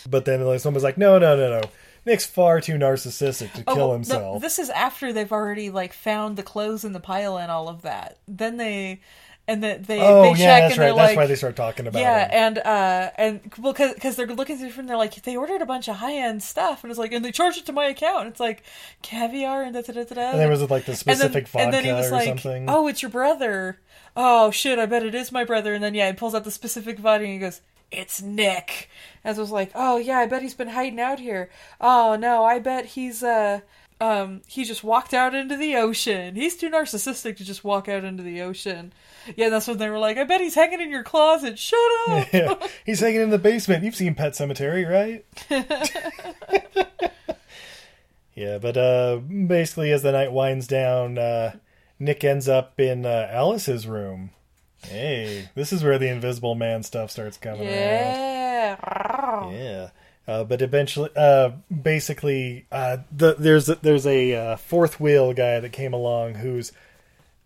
[0.08, 1.62] but then like, someone's like, no, no, no, no.
[2.06, 4.42] Nick's far too narcissistic to kill Oh, no, himself.
[4.42, 7.82] this is after they've already like found the clothes in the pile and all of
[7.82, 8.18] that.
[8.28, 9.00] Then they
[9.46, 10.96] and the, they oh they yeah, check that's and right.
[10.96, 12.02] That's like why they start talking about it.
[12.02, 12.30] yeah, him.
[12.32, 15.88] and uh, and well, because they're looking through and they're like they ordered a bunch
[15.88, 18.20] of high end stuff, and it's like, and they charged it to my account.
[18.22, 18.62] And it's like
[19.02, 20.30] caviar and da da da da.
[20.30, 22.66] And there was like the And then- specific and then he was or like, something.
[22.68, 23.80] "Oh, it's your brother."
[24.16, 24.78] Oh shit!
[24.78, 25.74] I bet it is my brother.
[25.74, 28.88] And then yeah, he pulls out the specific vodka and he goes, "It's Nick."
[29.24, 32.44] As I was like, "Oh yeah, I bet he's been hiding out here." Oh no,
[32.44, 33.60] I bet he's uh
[34.00, 36.34] um he just walked out into the ocean.
[36.34, 38.92] He's too narcissistic to just walk out into the ocean.
[39.36, 41.78] Yeah, that's when they were like, "I bet he's hanging in your closet." Shut
[42.08, 42.26] up.
[42.32, 42.54] yeah,
[42.84, 43.84] he's hanging in the basement.
[43.84, 45.24] You've seen Pet Sematary, right?
[48.34, 51.52] yeah, but uh, basically, as the night winds down, uh,
[51.98, 54.30] Nick ends up in uh, Alice's room.
[54.82, 57.70] Hey, this is where the Invisible Man stuff starts coming around.
[57.70, 59.50] Yeah.
[59.50, 59.90] Yeah.
[60.26, 61.50] Uh, but eventually, uh,
[61.82, 66.72] basically, uh, the, there's there's a uh, fourth wheel guy that came along who's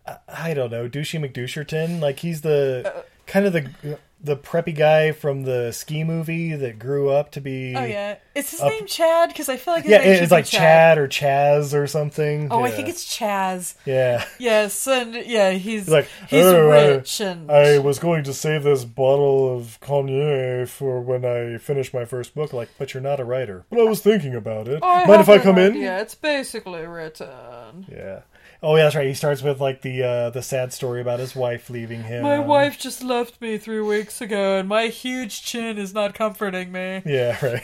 [0.05, 1.99] uh, I don't know douchey McDoucherton.
[1.99, 7.09] Like he's the kind of the the preppy guy from the ski movie that grew
[7.09, 7.73] up to be.
[7.75, 9.29] Oh yeah, is his Up- name Chad?
[9.29, 12.49] Because I feel like his yeah, it's like Chad or Chaz or something.
[12.51, 13.75] Oh, I think it's Chaz.
[13.85, 14.25] yeah.
[14.37, 18.33] Yes, and yeah, he's He's like he's "Oh, I- rich and I was going to
[18.33, 22.51] save this bottle of cognac for when I finish my first book.
[22.51, 23.63] Like, but you're not a writer.
[23.69, 24.83] But I was thinking about it.
[24.83, 25.75] I Mind if I come in?
[25.75, 27.85] Yeah, It's basically written.
[27.89, 28.21] Yeah.
[28.61, 29.07] Oh yeah, that's right.
[29.07, 32.23] He starts with like the uh, the sad story about his wife leaving him.
[32.23, 36.71] My wife just left me three weeks ago, and my huge chin is not comforting
[36.71, 37.01] me.
[37.05, 37.63] Yeah, right.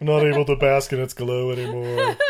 [0.00, 2.16] I'm not able to bask in its glow anymore.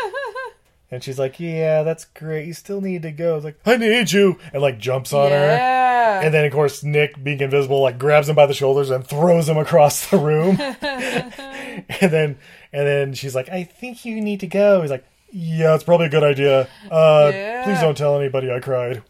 [0.91, 2.47] And she's like, "Yeah, that's great.
[2.47, 5.37] You still need to go." It's like, "I need you," and like jumps on her.
[5.37, 6.21] Yeah.
[6.21, 9.47] And then, of course, Nick, being invisible, like grabs him by the shoulders and throws
[9.47, 10.59] him across the room.
[10.81, 12.39] and then,
[12.73, 16.07] and then she's like, "I think you need to go." He's like, "Yeah, it's probably
[16.07, 16.67] a good idea.
[16.89, 17.63] Uh, Yeah.
[17.63, 19.03] please don't tell anybody I cried."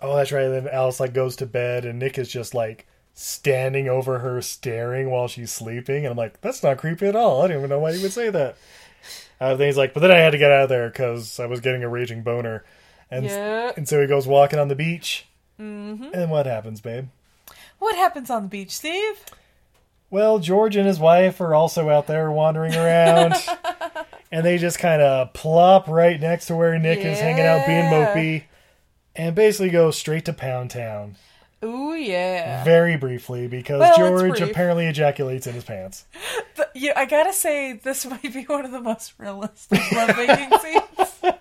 [0.00, 0.44] Oh, that's right.
[0.44, 4.42] And then Alice like goes to bed, and Nick is just like standing over her,
[4.42, 6.04] staring while she's sleeping.
[6.04, 7.40] And I'm like, "That's not creepy at all.
[7.42, 8.56] I don't even know why you would say that."
[9.40, 11.46] Uh, then he's like, "But then I had to get out of there because I
[11.46, 12.64] was getting a raging boner."
[13.10, 13.72] And Yeah.
[13.76, 15.26] and so he goes walking on the beach.
[15.58, 16.08] Mm-hmm.
[16.12, 17.08] And what happens, babe?
[17.78, 19.24] What happens on the beach, Steve?
[20.14, 23.34] Well, George and his wife are also out there wandering around.
[24.30, 27.90] and they just kind of plop right next to where Nick is hanging out being
[27.90, 28.14] Yeah.
[28.14, 28.44] mopey.
[29.16, 31.16] And basically go straight to Pound Town.
[31.64, 32.62] Ooh yeah.
[32.62, 36.04] Very briefly, because Well, George apparently ejaculates in his pants.
[36.56, 41.34] But, yeah, I gotta say, this might be one of the most realistic lovemaking scenes.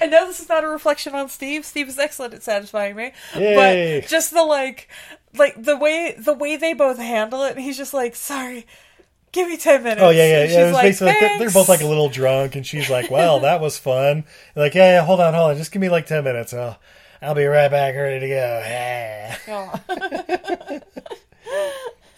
[0.00, 1.64] I know this is not a reflection on Steve.
[1.64, 4.00] Steve is excellent at satisfying me, Yay.
[4.00, 4.88] but just the like,
[5.36, 7.56] like the way the way they both handle it.
[7.56, 8.66] And he's just like, "Sorry,
[9.32, 10.44] give me ten minutes." Oh yeah, yeah, yeah.
[10.44, 12.88] It was she's like, basically like they're, they're both like a little drunk, and she's
[12.90, 14.24] like, "Well, that was fun." And
[14.56, 16.52] like, yeah, yeah, hold on, hold on, just give me like ten minutes.
[16.54, 16.78] I'll,
[17.20, 18.62] I'll be right back, ready to go.
[19.48, 20.80] Oh.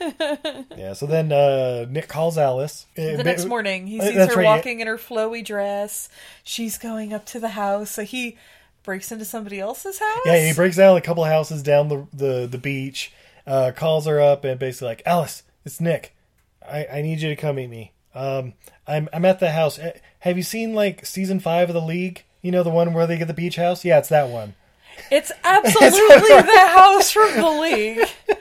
[0.77, 0.93] yeah.
[0.95, 4.57] So then uh, Nick calls Alice The next morning, he Uh, sees her right, yeah.
[4.57, 6.09] walking in her flowy dress.
[6.45, 8.37] She's going up to the house, so he
[8.83, 10.21] breaks into somebody else's house.
[10.25, 13.13] Yeah, he breaks down a couple of houses down the the, the beach,
[13.47, 16.15] uh, calls her up, and basically like, Alice, it's Nick.
[16.67, 17.93] I, I need you to come meet me.
[18.15, 18.55] Um,
[18.87, 19.79] I'm I'm at the house.
[19.79, 22.25] Eh, Have you seen like season five of the League?
[22.43, 23.85] You know the one where they get the beach house?
[23.85, 24.55] Yeah, it's that one.
[25.11, 25.89] It's absolutely
[26.43, 28.09] the house from the league.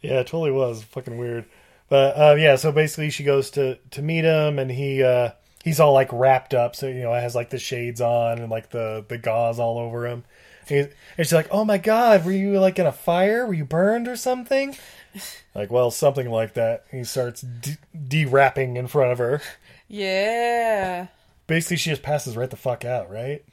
[0.00, 1.44] Yeah, it totally was fucking weird.
[1.88, 5.30] But uh, yeah, so basically she goes to to meet him, and he uh,
[5.64, 8.50] he's all like wrapped up, so you know it has like the shades on and
[8.50, 10.24] like the the gauze all over him.
[10.68, 13.44] And, she's like, "Oh my god, were you like in a fire?
[13.46, 14.76] Were you burned or something?"
[15.52, 16.84] Like, well, something like that.
[16.92, 19.42] He starts de- de-wrapping in front of her.
[19.88, 21.08] Yeah.
[21.48, 23.44] Basically, she just passes right the fuck out, right?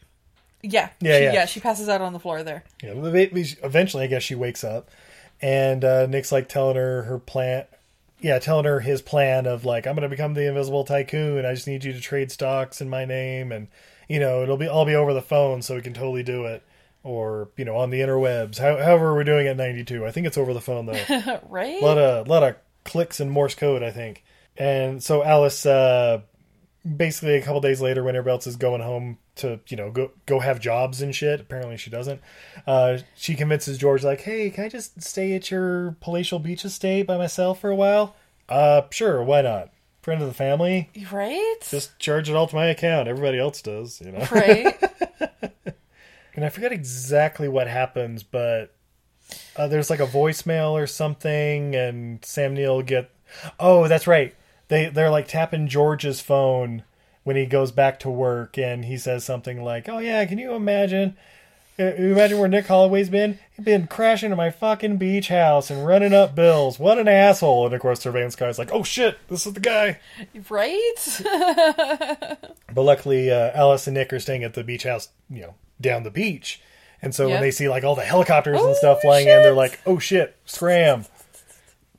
[0.61, 0.89] Yeah.
[0.99, 1.45] Yeah, she, yeah.
[1.47, 2.63] She passes out on the floor there.
[2.83, 4.89] Yeah, well, they- they- eventually, I guess she wakes up,
[5.41, 7.65] and uh, Nick's like telling her her plan.
[8.19, 11.45] Yeah, telling her his plan of like, I'm gonna become the invisible tycoon.
[11.45, 13.67] I just need you to trade stocks in my name, and
[14.07, 16.63] you know, it'll be all be over the phone, so we can totally do it,
[17.03, 18.57] or you know, on the interwebs.
[18.57, 20.05] How, however, we're doing at 92.
[20.05, 21.39] I think it's over the phone though.
[21.49, 21.81] Right?
[21.81, 24.23] A lot of lot of clicks and Morse code, I think.
[24.57, 26.21] And so Alice, uh,
[26.95, 30.11] basically, a couple days later, when everybody else is going home to you know go
[30.25, 31.39] go have jobs and shit.
[31.41, 32.21] Apparently, she doesn't.
[32.65, 37.07] Uh, she convinces George like, "Hey, can I just stay at your palatial beach estate
[37.07, 38.15] by myself for a while?"
[38.49, 39.71] Uh, sure, why not?
[40.01, 40.89] Friend of the family.
[41.11, 41.55] right?
[41.69, 43.09] Just charge it all to my account.
[43.09, 44.25] Everybody else does, you know.
[44.31, 44.73] right?
[46.37, 48.71] And I forget exactly what happens, but
[49.55, 53.09] uh, there's like a voicemail or something, and Sam Neill get.
[53.59, 54.35] Oh, that's right.
[54.69, 56.83] They they're like tapping George's phone
[57.23, 60.53] when he goes back to work, and he says something like, "Oh yeah, can you
[60.53, 61.15] imagine?
[61.79, 63.37] uh, You imagine where Nick Holloway's been?
[63.55, 66.79] He's been crashing to my fucking beach house and running up bills.
[66.79, 69.99] What an asshole!" And of course, Surveillance guy's like, "Oh shit, this is the guy."
[70.49, 70.93] right?
[72.73, 76.03] But luckily, uh, Alice and Nick are staying at the beach house, you know, down
[76.03, 76.61] the beach.
[77.01, 77.33] And so Yeah.
[77.35, 79.97] when they see like all the helicopters and Oh, stuff flying in, they're like, "Oh
[79.99, 81.05] shit, scram!"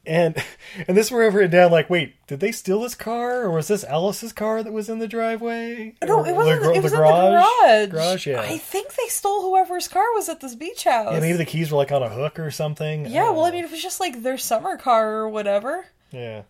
[0.09, 0.43] And
[0.89, 3.69] and this is where I've down like, wait, did they steal this car, or was
[3.69, 5.95] this Alice's car that was in the driveway?
[6.03, 6.63] No, it wasn't.
[6.63, 7.91] gr- it was in the garage.
[7.91, 8.41] Garage, yeah.
[8.41, 11.13] I think they stole whoever's car was at this beach house.
[11.13, 13.05] yeah, maybe the keys were like on a hook or something.
[13.07, 15.87] Yeah, don't well, I mean, it was just like their summer car or whatever.
[16.11, 16.43] yeah.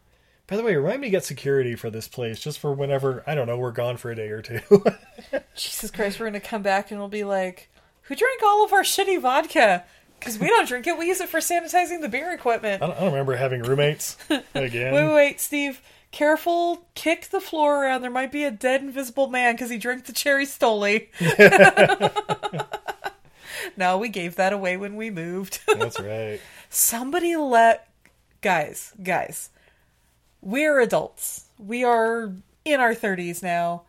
[0.46, 3.34] By the way, remind me to get security for this place, just for whenever I
[3.34, 4.60] don't know we're gone for a day or two.
[5.54, 7.68] Jesus Christ, we're gonna come back and we'll be like,
[8.02, 9.84] "Who drank all of our shitty vodka?"
[10.18, 10.98] Because we don't drink it.
[10.98, 12.82] We use it for sanitizing the beer equipment.
[12.82, 14.16] I don't, I don't remember having roommates
[14.54, 14.94] again.
[14.94, 15.80] Wait, wait, wait, Steve.
[16.10, 18.00] Careful, kick the floor around.
[18.00, 21.08] There might be a dead invisible man because he drank the cherry stoli.
[23.76, 25.60] no, we gave that away when we moved.
[25.66, 26.40] That's right.
[26.70, 27.88] Somebody let
[28.40, 29.50] guys, guys.
[30.40, 31.46] We're adults.
[31.58, 32.32] We are
[32.64, 33.82] in our 30s now.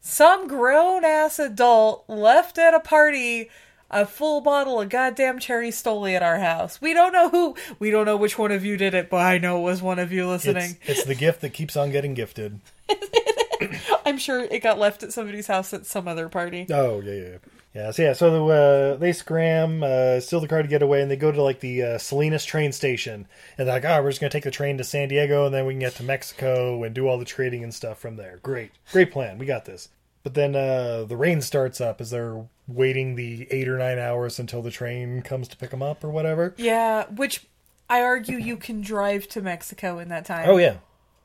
[0.00, 3.50] Some grown ass adult left at a party
[3.90, 6.80] a full bottle of goddamn cherry stoli at our house.
[6.80, 7.56] We don't know who.
[7.78, 9.98] We don't know which one of you did it, but I know it was one
[9.98, 10.76] of you listening.
[10.82, 12.60] It's, it's the gift that keeps on getting gifted.
[14.06, 16.66] I'm sure it got left at somebody's house at some other party.
[16.70, 17.36] Oh yeah, yeah,
[17.74, 17.90] yeah.
[17.90, 21.16] So yeah, so uh, they scram, uh, steal the car to get away, and they
[21.16, 23.26] go to like the uh, Salinas train station,
[23.56, 25.66] and they're like, "Oh, we're just gonna take the train to San Diego, and then
[25.66, 28.72] we can get to Mexico and do all the trading and stuff from there." Great,
[28.92, 29.38] great plan.
[29.38, 29.88] We got this.
[30.26, 34.40] But then uh, the rain starts up as they're waiting the eight or nine hours
[34.40, 36.52] until the train comes to pick them up or whatever.
[36.56, 37.46] Yeah, which
[37.88, 40.48] I argue you can drive to Mexico in that time.
[40.48, 40.78] Oh yeah,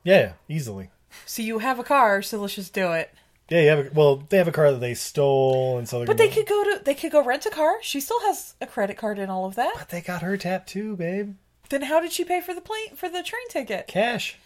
[0.04, 0.90] yeah, yeah easily.
[1.26, 3.12] So you have a car, so let's just do it.
[3.48, 6.06] Yeah, you have a, well, they have a car that they stole, and so they're
[6.06, 7.82] But they could go to they could go rent a car.
[7.82, 9.72] She still has a credit card and all of that.
[9.76, 11.34] But they got her tattoo, babe.
[11.70, 13.88] Then how did she pay for the plane for the train ticket?
[13.88, 14.38] Cash,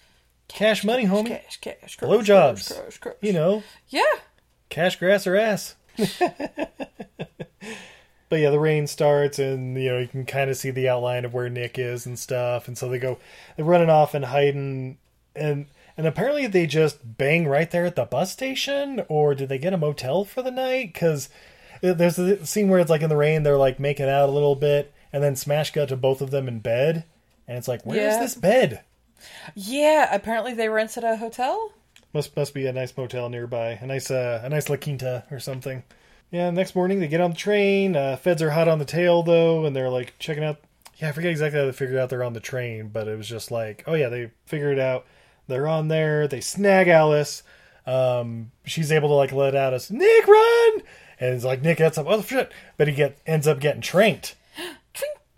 [0.48, 1.26] cash, money, homie.
[1.26, 2.68] Cash, cash, cash, Blowjobs.
[2.68, 3.12] cash, cash, cash.
[3.20, 4.00] You know, Yeah.
[4.68, 5.76] Cash, grass, or ass.
[8.28, 11.24] but yeah, the rain starts, and you know you can kind of see the outline
[11.24, 13.18] of where Nick is and stuff, and so they go,
[13.56, 14.98] they're running off and hiding,
[15.34, 19.58] and and apparently they just bang right there at the bus station, or did they
[19.58, 20.92] get a motel for the night?
[20.92, 21.28] Because
[21.80, 24.56] there's a scene where it's like in the rain, they're like making out a little
[24.56, 27.04] bit, and then smash cut to both of them in bed,
[27.46, 28.20] and it's like, where is Yeah.
[28.20, 28.80] this bed?
[29.54, 31.72] Yeah, apparently they rented a hotel.
[32.16, 35.38] Must must be a nice motel nearby, a nice uh, a nice La Quinta or
[35.38, 35.82] something.
[36.30, 36.50] Yeah.
[36.50, 37.94] Next morning they get on the train.
[37.94, 40.56] Uh, feds are hot on the tail though, and they're like checking out.
[40.96, 43.28] Yeah, I forget exactly how they figured out they're on the train, but it was
[43.28, 45.04] just like, oh yeah, they figured it out.
[45.46, 46.26] They're on there.
[46.26, 47.42] They snag Alice.
[47.86, 50.72] Um, she's able to like let out us Nick run,
[51.20, 52.06] and it's like Nick gets up.
[52.08, 52.50] Oh shit!
[52.78, 54.36] But he get ends up getting tranked.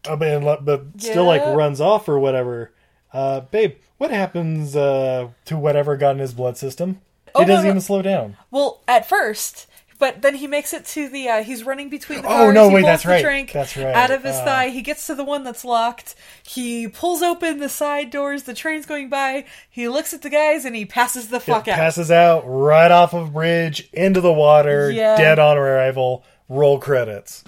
[0.09, 2.73] Uh, but, and le- but still like runs off or whatever.
[3.13, 7.01] Uh, babe, what happens uh, to whatever got in his blood system?
[7.35, 7.71] Oh, he doesn't no.
[7.71, 8.37] even slow down.
[8.51, 9.67] Well, at first,
[9.99, 11.29] but then he makes it to the.
[11.29, 13.23] Uh, he's running between the Oh, no, he wait, that's the right.
[13.23, 13.95] Drink That's right.
[13.95, 14.45] Out of his Uh.
[14.45, 16.15] thigh, he gets to the one that's locked.
[16.43, 18.45] He pulls open the side doors.
[18.45, 19.45] The train's going by.
[19.69, 21.77] He looks at the guys and he passes the fuck out.
[21.77, 25.17] passes out right off of a bridge into the water, Yeah.
[25.17, 26.25] dead on arrival.
[26.49, 27.45] Roll credits.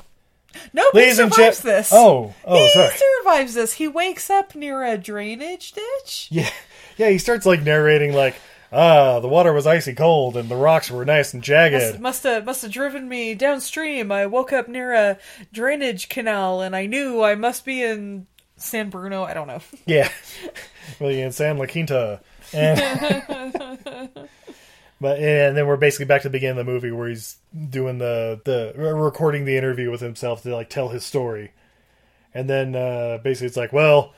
[0.72, 1.90] No, Ladies and survives gen- this.
[1.92, 2.94] Oh, oh, he sorry.
[2.96, 3.72] survives this.
[3.74, 6.28] He wakes up near a drainage ditch.
[6.30, 6.50] Yeah,
[6.96, 7.10] yeah.
[7.10, 8.36] He starts like narrating like,
[8.72, 12.00] ah, the water was icy cold and the rocks were nice and jagged.
[12.00, 14.10] Must have must have driven me downstream.
[14.12, 15.18] I woke up near a
[15.52, 18.26] drainage canal and I knew I must be in
[18.56, 19.24] San Bruno.
[19.24, 19.60] I don't know.
[19.86, 20.08] Yeah.
[21.00, 22.20] well, yeah, in San La Quinta.
[22.52, 22.80] And,
[25.00, 27.36] but and then we're basically back to the beginning of the movie where he's
[27.70, 31.52] doing the the recording the interview with himself to like tell his story.
[32.32, 34.14] And then uh, basically it's like, well,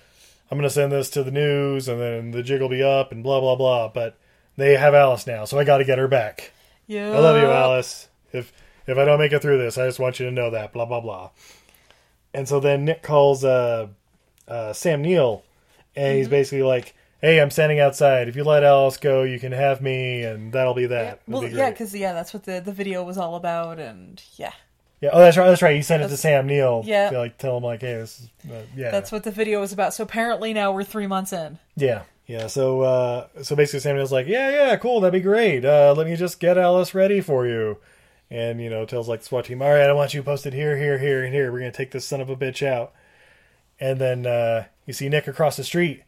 [0.51, 3.23] I'm gonna send this to the news, and then the jig will be up, and
[3.23, 3.89] blah blah blah.
[3.89, 4.19] But
[4.57, 6.53] they have Alice now, so I got to get her back.
[6.87, 7.11] Yeah.
[7.11, 8.09] I love you, Alice.
[8.33, 8.53] If
[8.87, 10.73] if I don't make it through this, I just want you to know that.
[10.75, 11.31] Blah blah blah.
[12.35, 13.89] And so then Nick calls uh,
[14.49, 15.43] uh, Sam Neill,
[15.97, 16.17] and Mm-hmm.
[16.19, 18.29] he's basically like, "Hey, I'm standing outside.
[18.29, 21.51] If you let Alice go, you can have me, and that'll be that." It'll Well,
[21.51, 24.53] be yeah, because yeah, that's what the the video was all about, and yeah,
[25.01, 25.11] yeah.
[25.13, 25.47] Oh, that's right.
[25.47, 25.75] That's right.
[25.77, 26.83] You sent it to Sam Neill.
[26.85, 27.11] Yeah.
[27.11, 29.73] To, like tell him like, "Hey, this is uh, yeah." that's what the video was
[29.73, 29.95] about.
[29.95, 31.59] So apparently now we're three months in.
[31.77, 32.49] Yeah, yeah.
[32.49, 35.65] So, uh, so basically, Sam Neill's like, "Yeah, yeah, cool, that'd be great.
[35.65, 37.79] Uh, let me just get Alice ready for you."
[38.31, 40.55] And you know, tells like the SWAT team, "All right, I don't want you posted
[40.55, 41.53] here, here, here, and here.
[41.53, 42.93] We're gonna take this son of a bitch out."
[43.79, 46.03] And then uh, you see Nick across the street,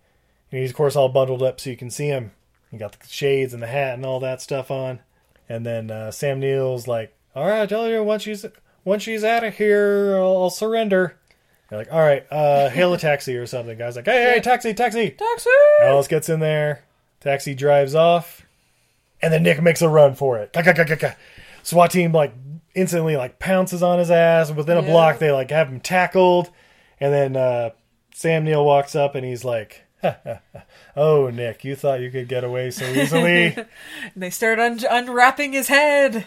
[0.51, 2.33] and he's of course all bundled up so you can see him.
[2.71, 5.01] He got the shades and the hat and all that stuff on.
[5.49, 8.45] And then uh, Sam Neill's like, "All right, I tell you, once she's
[8.85, 11.17] once she's out of here, I'll, I'll surrender."
[11.71, 14.73] You're like, "All right, uh, hail a taxi or something." Guys like, "Hey, hey, taxi,
[14.75, 15.51] taxi!" Taxi.
[15.83, 16.85] Alice gets in there.
[17.21, 18.43] Taxi drives off,
[19.23, 20.53] and then Nick makes a run for it.
[21.63, 22.35] SWAT team like
[22.75, 24.51] instantly like pounces on his ass.
[24.51, 24.91] Within a Yeah.
[24.91, 26.51] block, they like have him tackled,
[27.01, 27.71] and then uh,
[28.15, 29.85] Sam Neill walks up and he's like,
[30.97, 33.67] "Oh, Nick, you thought you could get away so easily?" And
[34.17, 36.27] they start un- unwrapping his head.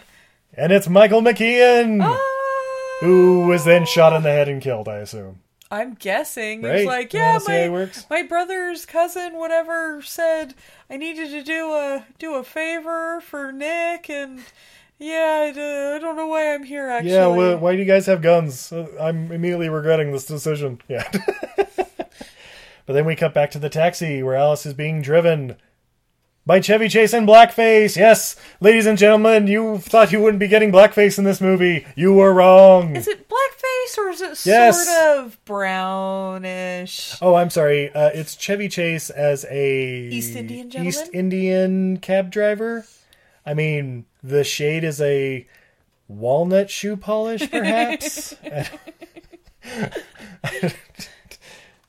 [0.54, 2.98] and it's Michael McKean, Ah!
[3.00, 4.88] who was then shot in the head and killed.
[4.88, 5.40] I assume.
[5.70, 6.62] I'm guessing.
[6.62, 6.78] Right?
[6.78, 10.54] He's like, yeah, wanna see how my my brother's cousin, whatever, said
[10.88, 14.40] I needed to do a do a favor for Nick, and
[14.98, 16.88] yeah, I don't know why I'm here.
[16.88, 18.72] Actually, Yeah, wh- why do you guys have guns?
[18.72, 20.80] Uh, I'm immediately regretting this decision.
[20.88, 21.04] Yeah.
[22.88, 25.56] but then we cut back to the taxi where Alice is being driven
[26.46, 27.96] by Chevy Chase in blackface.
[27.96, 31.84] Yes, ladies and gentlemen, you thought you wouldn't be getting blackface in this movie.
[31.96, 32.96] You were wrong.
[32.96, 34.86] Is it blackface or is it Yes.
[34.86, 37.14] sort of brownish?
[37.20, 37.92] Oh, I'm sorry.
[37.92, 40.88] Uh, it's Chevy Chase as a East Indian gentleman?
[40.88, 42.86] East Indian cab driver.
[43.44, 45.46] I mean, the shade is a
[46.08, 48.34] walnut shoe polish, perhaps.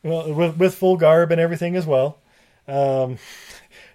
[0.04, 2.20] well, with with full garb and everything as well.
[2.68, 3.18] Um,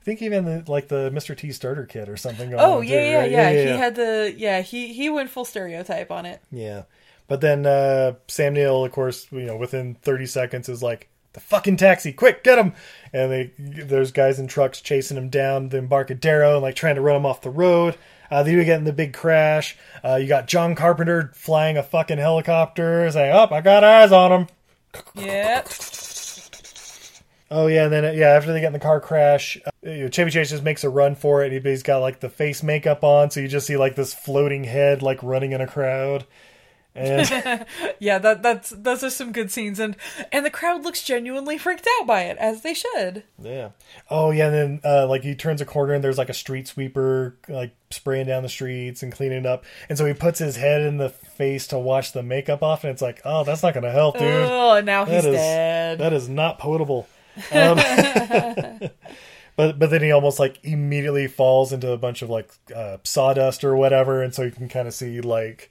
[0.05, 1.37] think even the, like the Mr.
[1.37, 2.53] T starter kit or something.
[2.55, 3.31] Oh on, yeah, too, yeah, right?
[3.31, 4.61] yeah, He had the yeah.
[4.61, 6.41] He he went full stereotype on it.
[6.53, 6.83] Yeah.
[7.27, 11.41] But then uh, Sam Neill, of course, you know, within 30 seconds is like, the
[11.41, 12.75] fucking taxi, quick, get him!
[13.13, 17.01] And they there's guys in trucks chasing him down the Embarcadero and like trying to
[17.01, 17.97] run him off the road.
[18.31, 19.77] Uh, they do get in the big crash.
[20.05, 24.33] Uh, you got John Carpenter flying a fucking helicopter, saying, "Oh, I got eyes on
[24.33, 24.47] him."
[25.15, 25.69] Yep.
[27.51, 30.09] Oh yeah, and then yeah, after they get in the car crash, uh, you know,
[30.09, 31.65] Chevy Chase just makes a run for it.
[31.65, 35.03] He's got like the face makeup on, so you just see like this floating head
[35.03, 36.27] like running in a crowd.
[36.95, 37.67] And
[37.99, 39.97] Yeah, that that's those are some good scenes, and
[40.31, 43.25] and the crowd looks genuinely freaked out by it, as they should.
[43.43, 43.71] Yeah.
[44.11, 46.69] Oh yeah, and then uh, like he turns a corner and there's like a street
[46.69, 50.83] sweeper like spraying down the streets and cleaning up, and so he puts his head
[50.83, 53.91] in the face to wash the makeup off, and it's like, oh, that's not gonna
[53.91, 54.29] help, dude.
[54.29, 55.99] Oh, now he's That is- dead.
[55.99, 57.09] That is not potable.
[57.51, 57.77] Um,
[59.57, 63.65] but but then he almost like immediately falls into a bunch of like uh, sawdust
[63.65, 65.71] or whatever, and so you can kind of see like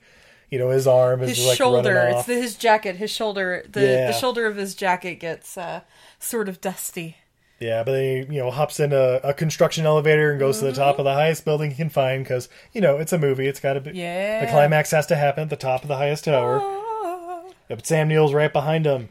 [0.53, 2.25] you know his arm is his like shoulder, running it's off.
[2.27, 4.07] the, his jacket, his shoulder, the Yeah.
[4.11, 5.81] the shoulder of his jacket gets uh,
[6.19, 7.17] sort of dusty.
[7.59, 10.65] Yeah, but then he, you know, hops in a, a construction elevator and goes to
[10.65, 13.47] the top of the highest building he can find because, you know, it's a movie.
[13.47, 13.91] It's got to be.
[13.91, 14.45] Yeah.
[14.45, 16.59] The climax has to happen at the top of the highest tower.
[16.61, 17.43] Ah.
[17.69, 19.09] Yeah, But Sam Neill's right behind him.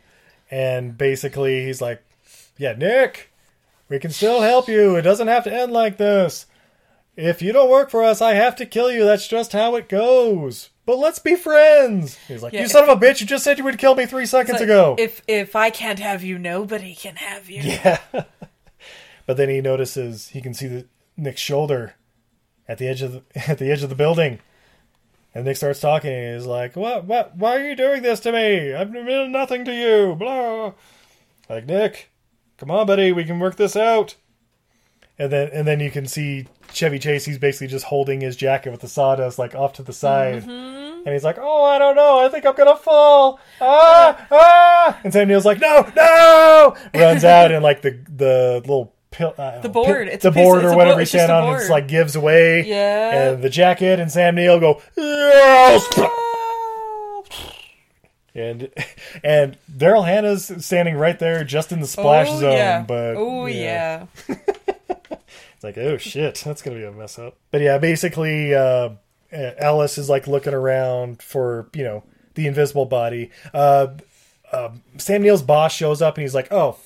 [0.50, 2.02] And basically, he's like,
[2.58, 3.32] Yeah, Nick,
[3.88, 4.96] we can still help you.
[4.96, 6.44] It doesn't have to end like this.
[7.16, 9.04] If you don't work for us, I have to kill you.
[9.04, 10.68] That's just how it goes.
[10.84, 12.16] But let's be friends.
[12.28, 12.62] He's like, Yeah.
[12.62, 14.62] You son of a bitch, you just said you would kill me three seconds Like,
[14.62, 14.96] ago.
[14.98, 17.62] If if I can't have you, nobody can have you.
[17.62, 18.00] Yeah.
[19.26, 21.94] but then he notices he can see the Nick's shoulder
[22.68, 24.40] at the edge of the at the edge of the building.
[25.34, 28.32] And Nick starts talking and he's like, What what why are you doing this to
[28.32, 28.74] me?
[28.74, 30.14] I've done nothing to you.
[30.14, 30.72] Blah
[31.48, 32.10] like Nick,
[32.56, 34.16] come on, buddy, we can work this out.
[35.18, 38.70] And then and then you can see Chevy Chase, he's basically just holding his jacket
[38.70, 40.42] with the sawdust like off to the side.
[40.44, 43.38] And he's like, Oh, I don't know, I think I'm gonna fall.
[43.60, 48.94] Ah ah and Sam Neill's like, No, no runs out and like the the little
[49.10, 50.08] pill, uh, The board.
[50.08, 52.64] It's the a piece- board it's or whatever he's standing on, it's like gives away.
[52.66, 53.32] Yeah.
[53.32, 55.86] And the jacket and Sam Neill go, Yes!
[58.34, 58.70] And
[59.22, 62.52] and Daryl Hannah's standing right there, just in the splash oh, zone.
[62.52, 62.82] yeah.
[62.82, 64.06] But oh yeah.
[65.64, 67.36] it's like, oh shit, that's gonna be a mess up.
[67.50, 68.90] But yeah, basically, uh,
[69.32, 72.04] Alice is like looking around for you know
[72.34, 73.30] the invisible body.
[73.54, 73.88] Uh,
[74.50, 76.76] uh, Sam Neill's boss shows up and he's like, oh.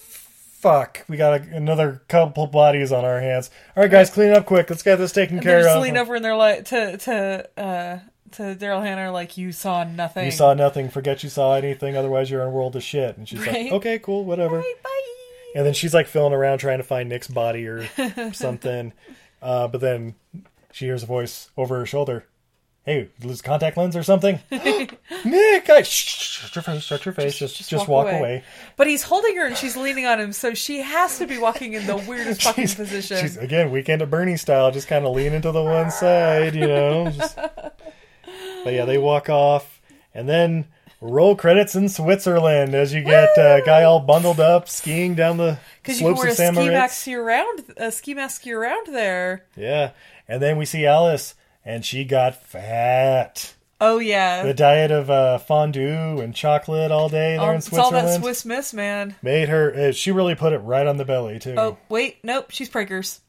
[0.59, 3.51] Fuck, we got a, another couple bodies on our hands.
[3.77, 4.69] All right, guys, clean up quick.
[4.71, 5.83] Let's get this taken They're care just of.
[5.83, 7.99] lean over and they're like to to uh
[8.33, 10.25] to Daryl Hannah like you saw nothing.
[10.25, 10.89] You saw nothing.
[10.89, 11.95] Forget you saw anything.
[11.95, 13.17] Otherwise, you're in a world of shit.
[13.19, 13.65] And she's Right.
[13.67, 14.59] like, okay, cool, whatever.
[14.59, 15.16] Bye, bye.
[15.55, 17.89] And then she's like feeling around trying to find Nick's body or
[18.33, 18.93] something.
[19.41, 20.15] Uh, but then
[20.73, 22.27] she hears a voice over her shoulder.
[22.85, 24.39] Hey, lose contact lens or something?
[24.51, 26.05] Nick, I, shh,
[26.41, 27.37] shut your face, shut your face.
[27.37, 28.45] Just, just, walk, away.
[28.77, 31.73] But he's holding her and she's leaning on him, so she has to be walking
[31.73, 33.19] in the weirdest fucking position.
[33.19, 36.69] She's again weekend at Bernie style, just kind of leaning to the one side, you
[36.69, 37.11] know.
[37.11, 37.37] Just...
[37.37, 39.81] But yeah, they walk off,
[40.15, 40.67] and then
[41.07, 45.37] roll credits in Switzerland as you get uh, a guy all bundled up skiing down
[45.37, 48.15] the Because you can slopes wear a of San ski mask year round, a ski
[48.15, 49.45] mask year round there.
[49.57, 49.93] Yeah,
[50.29, 51.35] and then we see Alice,
[51.65, 53.55] and she got fat.
[53.79, 57.73] Oh yeah, The diet of uh, fondue and chocolate all day there Um, in it's
[57.75, 59.15] all that Swiss Miss, man.
[59.23, 59.89] made her.
[59.89, 61.55] Uh, she really put it right on the belly too.
[61.59, 63.21] Oh wait, nope, she's Prager's.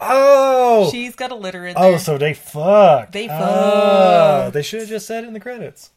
[0.00, 0.88] Oh!
[0.90, 1.98] She's got a litter in Oh, there.
[1.98, 3.12] so they fucked.
[3.12, 4.54] They Ah, fucked.
[4.54, 5.90] they should have just said it in the credits.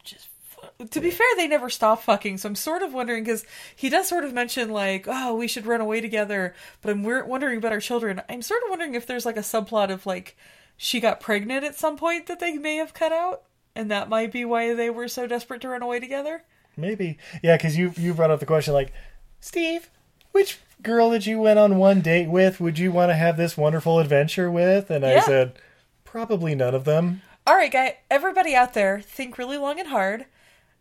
[0.91, 2.37] To be fair, they never stop fucking.
[2.37, 5.65] So I'm sort of wondering because he does sort of mention like, oh, we should
[5.65, 6.53] run away together.
[6.81, 8.21] But I'm wondering about our children.
[8.29, 10.37] I'm sort of wondering if there's like a subplot of like
[10.75, 13.43] she got pregnant at some point that they may have cut out,
[13.75, 16.43] and that might be why they were so desperate to run away together.
[16.75, 17.17] Maybe.
[17.41, 18.93] Yeah, because you you brought up the question like,
[19.39, 19.89] Steve,
[20.31, 23.57] which girl that you went on one date with would you want to have this
[23.57, 24.91] wonderful adventure with?
[24.91, 25.57] And I said,
[26.03, 27.23] probably none of them.
[27.47, 30.25] All right, guy, everybody out there, think really long and hard.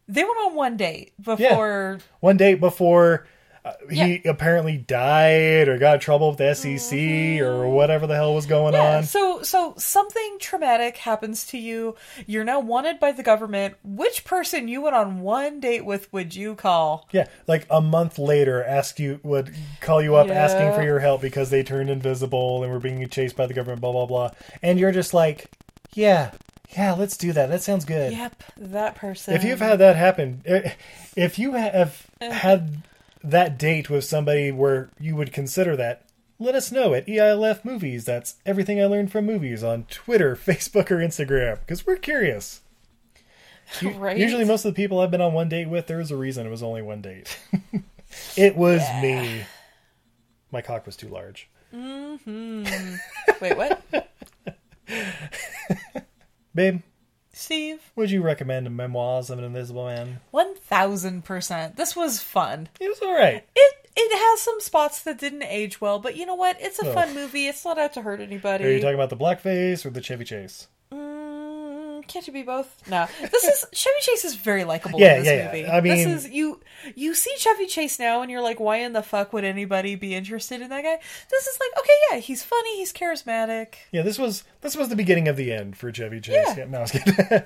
[0.08, 1.98] They went on one date before.
[2.20, 3.26] One date before
[3.64, 4.30] uh, he Yeah.
[4.30, 8.74] apparently died or got in trouble with the SEC or whatever the hell was going
[8.74, 8.82] Mm-hmm.
[8.82, 9.02] Yeah, on.
[9.02, 11.96] so so something traumatic happens to you.
[12.28, 13.74] You're now wanted by the government.
[13.82, 17.08] Which person you went on one date with would you call?
[17.10, 21.20] Yeah, like a month later, ask you would call you up asking for your help
[21.20, 23.80] because they turned invisible and were being chased by the government.
[23.80, 24.30] Blah blah blah.
[24.62, 25.46] And you're just like,
[25.94, 26.30] yeah,
[26.70, 27.48] yeah, let's do that.
[27.48, 28.12] That sounds good.
[28.12, 29.34] Yep, that person.
[29.34, 30.72] If you've had that happen, eh,
[31.16, 32.82] if you have had
[33.22, 36.04] that date with somebody where you would consider that,
[36.38, 38.04] let us know at EILF Movies.
[38.04, 42.60] That's everything I learned from movies on Twitter, Facebook, or Instagram because we're curious.
[43.82, 44.16] Right?
[44.16, 46.46] Usually, most of the people I've been on one date with, there was a reason
[46.46, 47.36] it was only one date.
[48.36, 49.42] it was me.
[50.52, 51.48] My cock was too large.
[51.74, 52.94] Mm-hmm.
[53.40, 53.82] Wait, what?
[56.56, 56.80] Babe,
[57.32, 57.92] Steve?
[57.94, 60.20] would you recommend Memoirs of an Invisible Man?
[60.34, 61.76] 1000%.
[61.76, 62.68] This was fun.
[62.80, 63.46] It was alright.
[63.54, 66.56] It it has some spots that didn't age well, but you know what?
[66.60, 66.92] It's a Oh.
[66.92, 67.46] fun movie.
[67.46, 68.64] It's not out to hurt anybody.
[68.64, 70.68] Are you talking about the blackface or the Chevy Chase?
[70.92, 71.25] Mm,
[72.08, 72.88] can't you be both?
[72.88, 73.06] No.
[73.20, 75.46] This is Chevy Chase is very likable Yeah, in this yeah, yeah.
[75.46, 75.66] movie.
[75.66, 76.60] I mean- this is you
[76.94, 80.14] you see Chevy Chase now and you're like, why in the fuck would anybody be
[80.14, 80.98] interested in that guy?
[81.30, 83.74] This is like, okay, yeah, he's funny, he's charismatic.
[83.92, 86.56] Yeah, this was this was the beginning of the end for Chevy Chase.
[86.56, 86.64] Yeah.
[86.66, 87.14] no, I was kidding.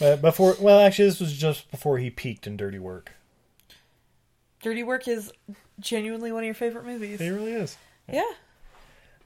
[0.00, 3.12] but before, well, actually, this was just before he peaked in Dirty Work.
[4.62, 5.32] Dirty Work is
[5.78, 7.20] genuinely one of your favorite movies.
[7.20, 7.76] It really is.
[8.12, 8.22] Yeah.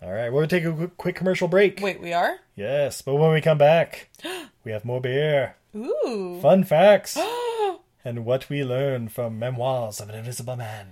[0.03, 1.80] All right, we're gonna take a quick- quick commercial break.
[1.80, 2.36] Wait, we are?
[2.57, 4.11] Yes, but when we come back,
[4.64, 6.38] we have more beer, Ooh.
[6.42, 7.16] fun facts,
[8.05, 10.88] and what we learn from Memoirs of an Invisible Man.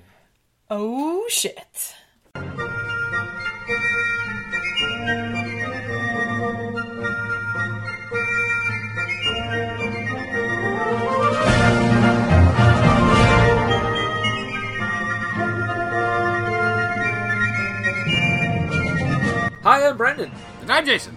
[0.70, 1.94] Oh shit.
[19.63, 21.17] Hi, I'm Brendan, And I'm Jason.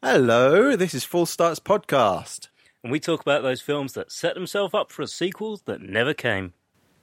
[0.00, 2.46] Hello, this is Full Starts Podcast.
[2.84, 6.14] and we talk about those films that set themselves up for a sequel that never
[6.14, 6.52] came.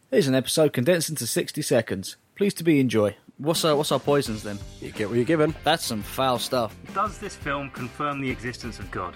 [0.10, 2.16] Here's an episode condensed into 60 seconds.
[2.38, 3.18] Pleased to be enjoy.
[3.38, 4.60] What's our, what's our poisons then?
[4.80, 5.54] You get what you're given.
[5.66, 6.74] That's some foul stuff.
[6.94, 9.14] Does this film confirm the existence of God?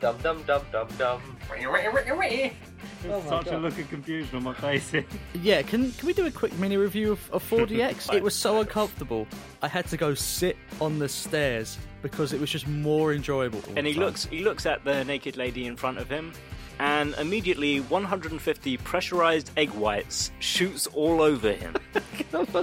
[0.00, 1.20] Dum dum dum dum dum.
[1.50, 4.90] Such oh a look of confusion on my face.
[5.34, 8.14] Yeah, can can we do a quick mini review of, of 4DX?
[8.14, 9.26] it was so uncomfortable.
[9.60, 13.62] I had to go sit on the stairs because it was just more enjoyable.
[13.76, 14.02] and he time.
[14.04, 16.32] looks he looks at the naked lady in front of him
[16.80, 21.74] and immediately 150 pressurized egg whites shoots all over him.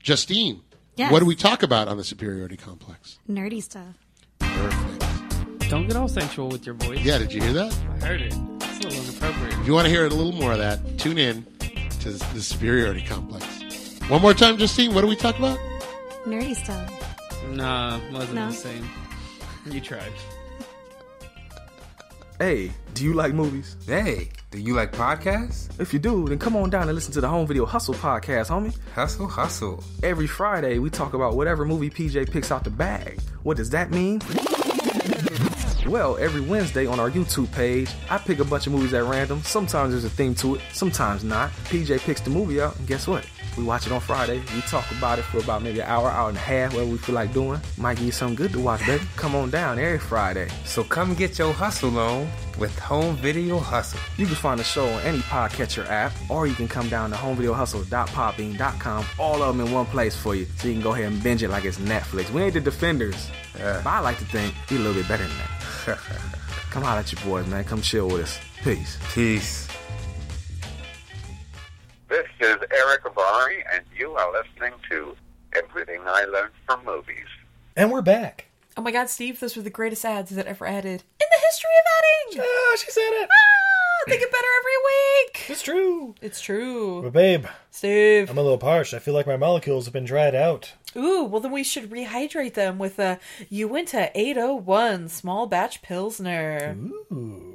[0.00, 0.62] Justine,
[0.96, 1.12] Yes.
[1.12, 3.18] what do we talk about on the Superiority Complex?
[3.28, 3.94] Nerdy stuff.
[4.38, 5.70] Perfect.
[5.70, 7.00] Don't get all sensual with your voice.
[7.00, 7.72] Yeah, did you hear that?
[8.02, 8.34] I heard it.
[8.34, 9.54] It's a little inappropriate.
[9.60, 11.46] If you want to hear a little more of that, tune in
[12.00, 13.46] to the Superiority Complex.
[14.08, 15.58] One more time, Justine, what do we talk about?
[16.26, 16.90] Nerdy stuff.
[17.50, 18.48] Nah, wasn't No.
[18.48, 18.88] the same.
[19.70, 20.12] You tried.
[22.44, 23.74] Hey, do you like movies?
[23.86, 25.80] Hey, do you like podcasts?
[25.80, 28.50] If you do, then come on down and listen to the Home Video Hustle podcast,
[28.50, 28.76] homie.
[28.92, 29.82] Hustle, hustle.
[30.02, 33.18] Every Friday, we talk about whatever movie PJ picks out the bag.
[33.44, 34.20] What does that mean?
[35.86, 39.42] Well, every Wednesday on our YouTube page, I pick a bunch of movies at random.
[39.42, 41.50] Sometimes there's a theme to it, sometimes not.
[41.70, 43.26] PJ picks the movie out, and guess what?
[43.56, 44.42] We watch it on Friday.
[44.54, 46.98] We talk about it for about maybe an hour, hour and a half, whatever we
[46.98, 47.60] feel like doing.
[47.78, 49.04] Might give you something good to watch, baby.
[49.16, 50.48] Come on down every Friday.
[50.64, 52.28] So come get your hustle on
[52.58, 54.00] with Home Video Hustle.
[54.16, 57.16] You can find the show on any podcatcher app, or you can come down to
[57.16, 59.06] homevideohustle.podbean.com.
[59.18, 61.42] All of them in one place for you, so you can go ahead and binge
[61.42, 62.30] it like it's Netflix.
[62.30, 65.36] We ain't the defenders, but I like to think we a little bit better than
[65.38, 65.98] that.
[66.70, 67.64] come holler at your boys, man.
[67.64, 68.38] Come chill with us.
[68.62, 68.98] Peace.
[69.12, 69.63] Peace.
[72.14, 75.16] This is Eric Avari, and you are listening to
[75.52, 77.26] Everything I Learned from Movies.
[77.74, 78.46] And we're back.
[78.76, 81.70] Oh my god, Steve, those were the greatest ads that ever added in the history
[81.80, 82.46] of adding!
[82.46, 83.28] Oh, she said it!
[83.28, 85.50] Ah, they get better every week!
[85.50, 86.14] It's true.
[86.22, 87.02] It's true.
[87.02, 88.30] But babe, Steve.
[88.30, 88.94] I'm a little parched.
[88.94, 90.72] I feel like my molecules have been dried out.
[90.94, 96.76] Ooh, well then we should rehydrate them with a Uinta 801 small batch Pilsner.
[96.78, 97.53] Ooh.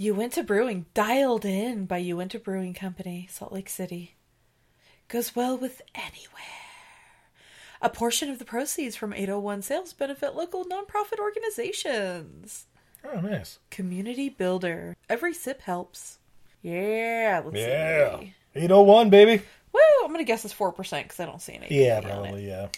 [0.00, 4.14] Uinta Brewing, dialed in by Uinta Brewing Company, Salt Lake City.
[5.08, 6.40] Goes well with anywhere.
[7.82, 12.64] A portion of the proceeds from 801 sales benefit local nonprofit organizations.
[13.04, 13.58] Oh, nice.
[13.70, 14.96] Community builder.
[15.10, 16.18] Every sip helps.
[16.62, 18.20] Yeah, let's Yeah.
[18.20, 18.34] see.
[18.54, 19.42] 801, baby.
[19.70, 19.80] Woo!
[20.02, 21.68] I'm gonna guess it's four percent because I don't see any.
[21.70, 22.68] Yeah, probably, yeah.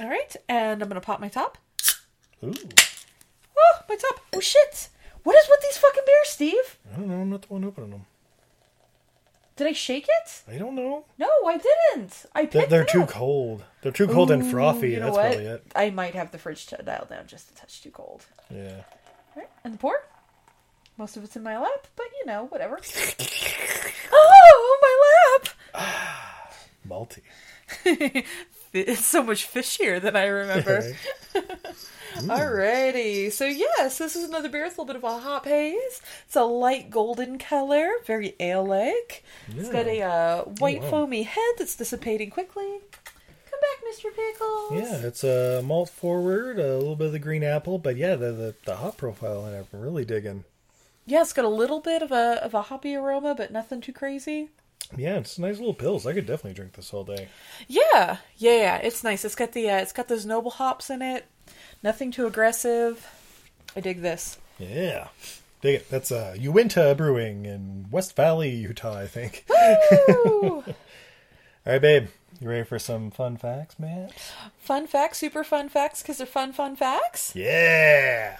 [0.00, 1.58] All right, and I'm gonna pop my top.
[2.42, 2.52] Ooh.
[3.56, 4.20] Oh, my top!
[4.32, 4.88] Oh shit!
[5.22, 6.78] What is with these fucking beers, Steve?
[6.92, 7.20] I don't know.
[7.20, 8.06] I'm not the one opening them.
[9.56, 10.42] Did I shake it?
[10.48, 11.04] I don't know.
[11.18, 12.24] No, I didn't.
[12.34, 13.10] I They're, picked they're too up.
[13.10, 13.64] cold.
[13.82, 14.90] They're too cold and frothy.
[14.92, 15.26] you know That's what?
[15.32, 15.66] probably it.
[15.76, 18.24] I might have the fridge t- dialed down just a touch too cold.
[18.50, 18.82] Yeah.
[19.36, 19.94] All right, and the pour.
[20.98, 22.80] Most of it's in my lap, but you know, whatever.
[24.14, 25.38] Oh, oh,
[25.72, 25.88] my lap!
[26.88, 27.22] Malty.
[28.72, 30.94] it's so much fishier than I remember.
[32.14, 36.00] Alrighty, so yes, this is another beer with a little bit of a hop haze.
[36.26, 39.24] It's a light golden color, very ale-like.
[39.48, 40.90] It's got a uh, white wow.
[40.90, 42.80] foamy head that's dissipating quickly.
[43.50, 44.14] Come back, Mr.
[44.14, 44.72] Pickles.
[44.72, 48.32] Yeah, it's a malt forward, a little bit of the green apple, but yeah, the
[48.32, 50.44] the, the hop profile I'm really digging.
[51.06, 53.92] Yeah, it's got a little bit of a of a hoppy aroma, but nothing too
[53.92, 54.50] crazy.
[54.96, 56.06] Yeah, it's nice little pills.
[56.06, 57.28] I could definitely drink this all day.
[57.66, 59.24] Yeah, yeah, yeah, it's nice.
[59.24, 61.26] It's got the uh, it's got those noble hops in it.
[61.82, 63.06] Nothing too aggressive.
[63.76, 64.38] I dig this.
[64.58, 65.08] Yeah.
[65.60, 65.90] Dig it.
[65.90, 69.44] That's uh, Uinta Brewing in West Valley, Utah, I think.
[69.48, 70.62] Woo!
[70.66, 70.74] all
[71.66, 72.08] right, babe.
[72.40, 74.10] You ready for some fun facts, man?
[74.58, 77.36] fun facts, super fun facts, because they're fun, fun facts.
[77.36, 78.38] Yeah.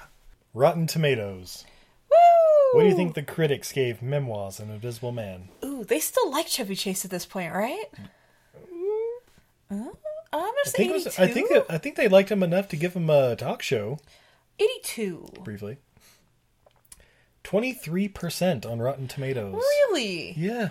[0.54, 1.64] Rotten Tomatoes.
[2.10, 2.76] Woo!
[2.78, 5.48] What do you think the critics gave Memoirs of an Invisible Man?
[5.64, 7.84] Ooh, they still like Chevy Chase at this point, right?
[9.70, 9.90] Uh,
[10.32, 11.04] I'm gonna I say think, 82.
[11.04, 13.98] was, I think I think they liked him enough to give him a talk show
[14.58, 15.28] 82.
[15.44, 15.78] briefly.
[17.44, 19.54] Twenty three percent on Rotten Tomatoes.
[19.54, 20.32] Really?
[20.36, 20.70] Yeah,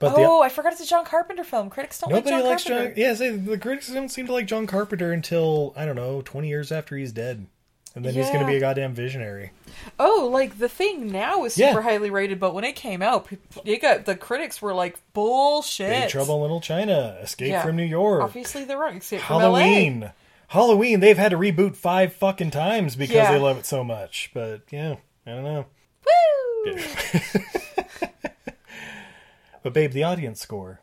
[0.00, 1.70] but the, oh, I forgot it's a John Carpenter film.
[1.70, 2.88] Critics don't nobody like John likes Carpenter.
[2.90, 2.98] John.
[2.98, 6.48] Yeah, say, the critics don't seem to like John Carpenter until I don't know twenty
[6.48, 7.46] years after he's dead,
[7.94, 9.50] and then he's going to be a goddamn visionary.
[9.98, 11.70] Oh, like the thing now is Yeah.
[11.70, 13.28] super highly rated, but when it came out,
[13.64, 15.90] you got the critics were like bullshit.
[15.90, 17.62] Big Trouble in Little China, Escape Yeah.
[17.62, 18.96] from New York, Obviously, they're wrong.
[18.96, 19.58] Escape from LA.
[19.60, 20.12] Halloween.
[20.48, 23.32] Halloween, they've had to reboot five fucking times because Yeah.
[23.32, 24.30] they love it so much.
[24.34, 25.66] But yeah, I don't know.
[26.66, 26.74] Woo!
[29.62, 30.80] But babe, the audience score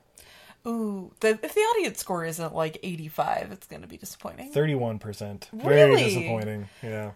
[0.69, 4.51] Ooh, the, if the audience score isn't like 85, it's going to be disappointing.
[4.51, 5.49] thirty-one percent.
[5.53, 6.03] Very Really?
[6.03, 6.69] disappointing.
[6.83, 7.11] Yeah.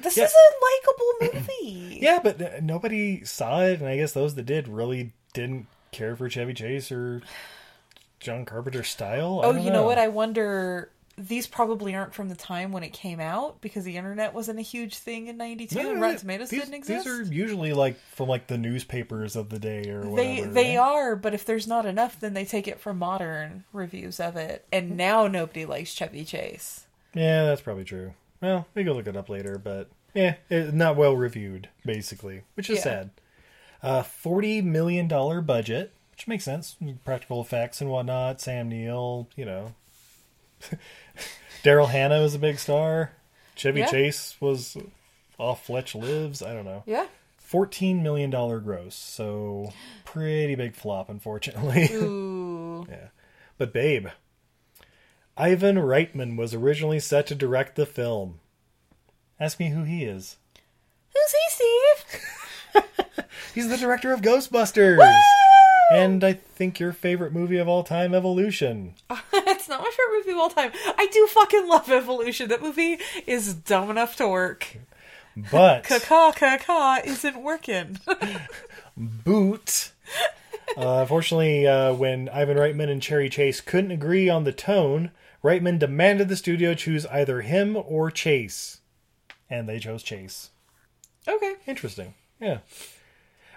[0.00, 0.24] This Yeah.
[0.24, 1.98] is a likable movie.
[2.02, 6.14] Yeah, but uh, nobody saw it, and I guess those that did really didn't care
[6.16, 7.22] for Chevy Chase or
[8.20, 9.40] John Carpenter style.
[9.42, 9.98] I Oh, don't you know what?
[9.98, 10.90] I wonder.
[11.18, 14.62] These probably aren't from the time when it came out because the internet wasn't a
[14.62, 17.06] huge thing in '92 No, and Rotten Tomatoes these, didn't exist.
[17.06, 20.08] These are usually like from like the newspapers of the day or they
[20.40, 20.52] whatever.
[20.52, 20.86] they right?
[20.86, 24.66] are, but if there's not enough, then they take it from modern reviews of it.
[24.70, 26.86] And now nobody likes Chevy Chase.
[27.14, 28.12] Yeah, that's probably true.
[28.42, 32.68] Well, we can look it up later, but yeah, it, not well reviewed, basically, which
[32.68, 32.82] is Yeah.
[32.82, 33.10] sad.
[33.82, 36.76] Uh, Forty million dollar budget, which makes sense.
[37.06, 38.42] Practical effects and whatnot.
[38.42, 39.74] Sam Neill, you know.
[41.62, 43.12] Daryl Hannah was a big star.
[43.54, 43.90] Chevy Yeah.
[43.90, 44.76] Chase was
[45.38, 46.42] off Fletch Lives.
[46.42, 46.82] I don't know.
[46.86, 47.06] Yeah.
[47.38, 49.72] Fourteen million dollar gross, so
[50.04, 51.88] pretty big flop, unfortunately.
[51.92, 52.84] Ooh.
[52.88, 53.08] yeah,
[53.56, 54.08] but babe,
[55.36, 58.40] Ivan Reitman was originally set to direct the film.
[59.38, 60.38] Ask me who he is.
[61.14, 63.24] Who's he, Steve?
[63.54, 64.98] He's the director of Ghostbusters,
[65.92, 68.94] and I think your favorite movie of all time, Evolution.
[69.66, 70.70] It's not my favorite movie of all time.
[70.96, 72.48] I do fucking love Evolution.
[72.50, 74.76] That movie is dumb enough to work.
[75.36, 77.98] But Caca caca isn't working.
[78.96, 79.90] Boot
[80.76, 85.10] Uh, unfortunately, uh, when Ivan Reitman and Chevy Chase couldn't agree on the tone,
[85.42, 88.82] Reitman demanded the studio choose either him or Chase,
[89.50, 90.50] and they chose Chase.
[91.26, 91.54] Okay.
[91.66, 92.14] Interesting.
[92.38, 92.58] Yeah.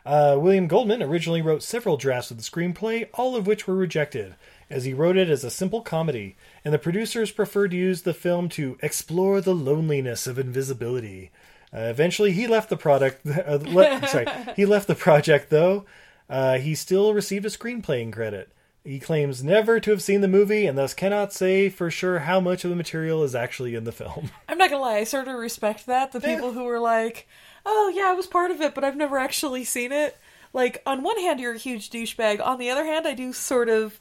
[0.05, 4.35] Uh, William Goldman originally wrote several drafts of the screenplay, all of which were rejected,
[4.69, 8.13] as he wrote it as a simple comedy, and the producers preferred to use the
[8.13, 11.31] film to explore the loneliness of invisibility.
[11.73, 13.25] Uh, eventually, he left the product.
[13.25, 15.85] Uh, le- sorry, he left the project though.
[16.29, 18.51] Uh, he still received a screenplaying credit.
[18.83, 22.39] He claims never to have seen the movie and thus cannot say for sure how
[22.39, 24.31] much of the material is actually in the film.
[24.49, 26.11] I'm not gonna lie, I sort of respect that.
[26.11, 27.27] The people who were like,
[27.65, 30.17] "Oh yeah, I was part of it, but I've never actually seen it."
[30.53, 32.43] Like, on one hand, you're a huge douchebag.
[32.43, 33.99] On the other hand, I do sort of,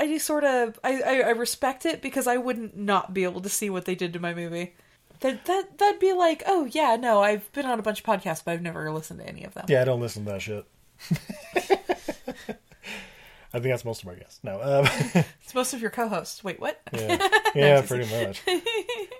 [0.00, 3.40] I do sort of, I, I, I respect it because I wouldn't not be able
[3.40, 4.74] to see what they did to my movie.
[5.20, 8.44] That that that'd be like, oh yeah, no, I've been on a bunch of podcasts,
[8.44, 9.66] but I've never listened to any of them.
[9.68, 10.64] Yeah, I don't listen to that shit.
[13.52, 14.40] I think that's most of my guests.
[14.42, 14.88] No, um,
[15.42, 16.44] It's most of your co-hosts.
[16.44, 16.80] Wait, what?
[16.92, 18.42] yeah, yeah, pretty much.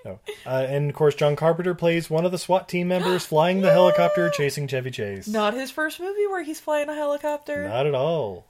[0.05, 0.19] No.
[0.45, 3.71] Uh, and of course, John Carpenter plays one of the SWAT team members flying the
[3.71, 5.27] helicopter chasing Chevy Chase.
[5.27, 7.67] Not his first movie where he's flying a helicopter.
[7.67, 8.45] Not at all.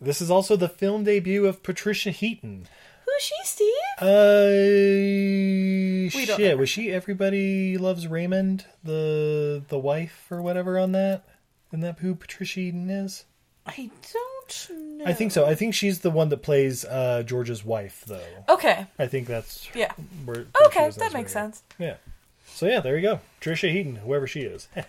[0.00, 2.66] This is also the film debut of Patricia Heaton.
[3.04, 3.72] Who's she, Steve?
[4.00, 4.50] Uh,
[6.16, 6.58] We shit.
[6.58, 11.24] Was she Everybody Loves Raymond, the the wife or whatever on that?
[11.70, 13.24] Isn't that who Patricia Heaton is?
[13.66, 15.04] I don't know.
[15.04, 15.46] I think so.
[15.46, 18.44] I think she's the one that plays uh, George's wife, though.
[18.48, 18.86] Okay.
[18.98, 19.92] I think that's Yeah.
[20.24, 21.62] Where, where Okay, that makes sense.
[21.78, 21.96] Yeah.
[22.46, 23.20] So yeah, there you go.
[23.40, 24.66] Trisha Heaton, whoever she is.
[24.76, 24.82] All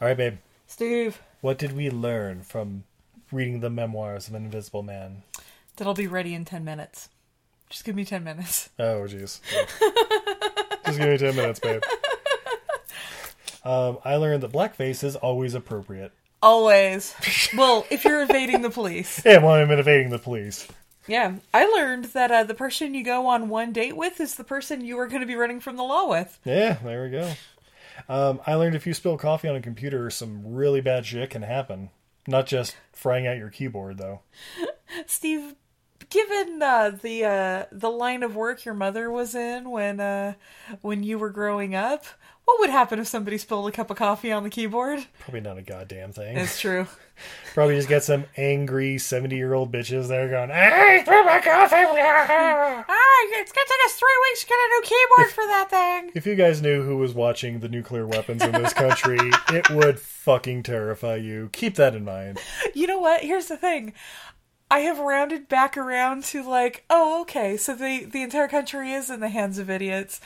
[0.00, 0.36] right, babe.
[0.66, 2.84] Steve, What did we learn from
[3.32, 5.22] reading the memoirs of an Invisible Man?
[5.76, 7.08] that I'll be ready in ten minutes.
[7.70, 8.68] Just give me ten minutes.
[8.78, 9.40] Oh, jeez.
[10.84, 11.82] Just give me ten minutes, babe.
[13.64, 16.12] Um, I learned that blackface is always appropriate.
[16.42, 17.14] Always.
[17.56, 19.22] well, if you're evading the police.
[19.26, 20.66] Yeah, well, I'm evading the police.
[21.06, 24.44] Yeah, I learned that uh, the person you go on one date with is the
[24.44, 26.38] person you are going to be running from the law with.
[26.44, 27.32] Yeah, there we go.
[28.08, 31.42] Um, I learned if you spill coffee on a computer, some really bad shit can
[31.42, 31.90] happen.
[32.26, 34.20] Not just frying out your keyboard, though.
[35.06, 35.54] Steve,
[36.10, 40.34] given uh, the uh, the line of work your mother was in when uh,
[40.82, 42.04] when you were growing up,
[42.50, 45.06] what would happen if somebody spilled a cup of coffee on the keyboard?
[45.20, 46.36] Probably not a goddamn thing.
[46.36, 46.88] It's true.
[47.54, 51.76] Probably just get some angry 70 year old bitches there going, Hey, spill my coffee!
[52.92, 56.10] Ah, it's gonna take us three weeks to get a new keyboard for that thing.
[56.14, 59.18] If you guys knew who was watching the nuclear weapons in this country,
[59.50, 61.50] it would fucking terrify you.
[61.52, 62.38] Keep that in mind.
[62.74, 63.22] You know what?
[63.22, 63.92] Here's the thing.
[64.70, 69.10] I have rounded back around to like, oh, okay, so the the entire country is
[69.10, 70.20] in the hands of idiots.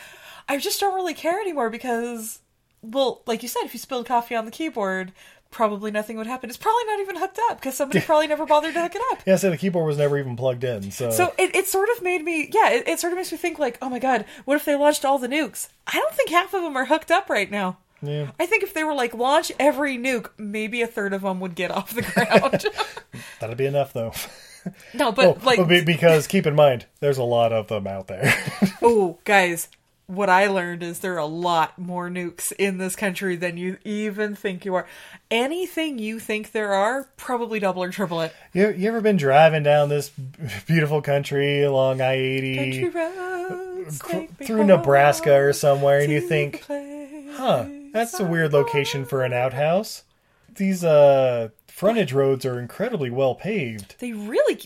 [0.48, 2.40] I just don't really care anymore because,
[2.82, 5.12] well, like you said, if you spilled coffee on the keyboard,
[5.50, 6.50] probably nothing would happen.
[6.50, 9.22] It's probably not even hooked up because somebody probably never bothered to hook it up.
[9.26, 11.10] Yeah, so the keyboard was never even plugged in, so.
[11.10, 13.58] So it, it sort of made me, yeah, it, it sort of makes me think
[13.58, 15.68] like, oh my god, what if they launched all the nukes?
[15.86, 17.78] I don't think half of them are hooked up right now.
[18.02, 18.32] yeah.
[18.38, 21.54] I think if they were like launch every nuke, maybe a third of them would
[21.54, 22.66] get off the ground.
[23.40, 24.12] That'd be enough, though.
[24.92, 28.08] no, but Oh, like, be- because keep in mind, there's a lot of them out
[28.08, 28.34] there.
[28.82, 29.68] oh, guys,
[30.06, 33.78] what I learned is there are a lot more nukes in this country than you
[33.84, 34.86] even think you are.
[35.30, 38.34] Anything you think there are, probably double or triple it.
[38.52, 40.10] you, you ever been driving down this
[40.66, 46.20] beautiful country along I 80 Country roads take me through Nebraska or somewhere, and you
[46.20, 46.64] think,
[47.36, 50.04] huh, that's a weird location for an outhouse.
[50.54, 53.96] These uh, frontage roads are incredibly well paved.
[53.98, 54.60] They really,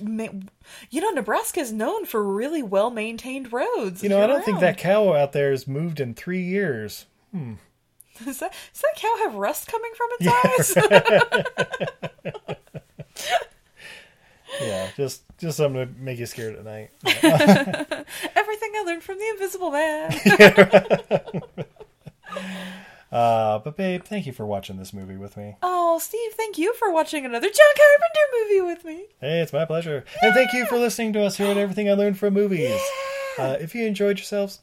[0.91, 4.03] you know, Nebraska is known for really well maintained roads.
[4.03, 7.07] You know, I don't think that cow out there has moved in three years.
[7.33, 7.55] Hmm.
[8.25, 10.77] Does that, does that cow have rust coming from its eyes?
[14.61, 16.91] Yeah, just just something to make you scared at night.
[17.05, 20.11] Everything I learned from the Invisible Man.
[23.11, 25.57] Uh, but babe, thank you for watching this movie with me.
[25.63, 29.07] oh, Steve, thank you for watching another John Carpenter movie with me.
[29.21, 30.05] Hey, it's my pleasure.
[30.23, 32.81] And thank you for listening to us here at Everything I Learned from Movies.
[33.39, 34.61] Uh, if you enjoyed yourselves,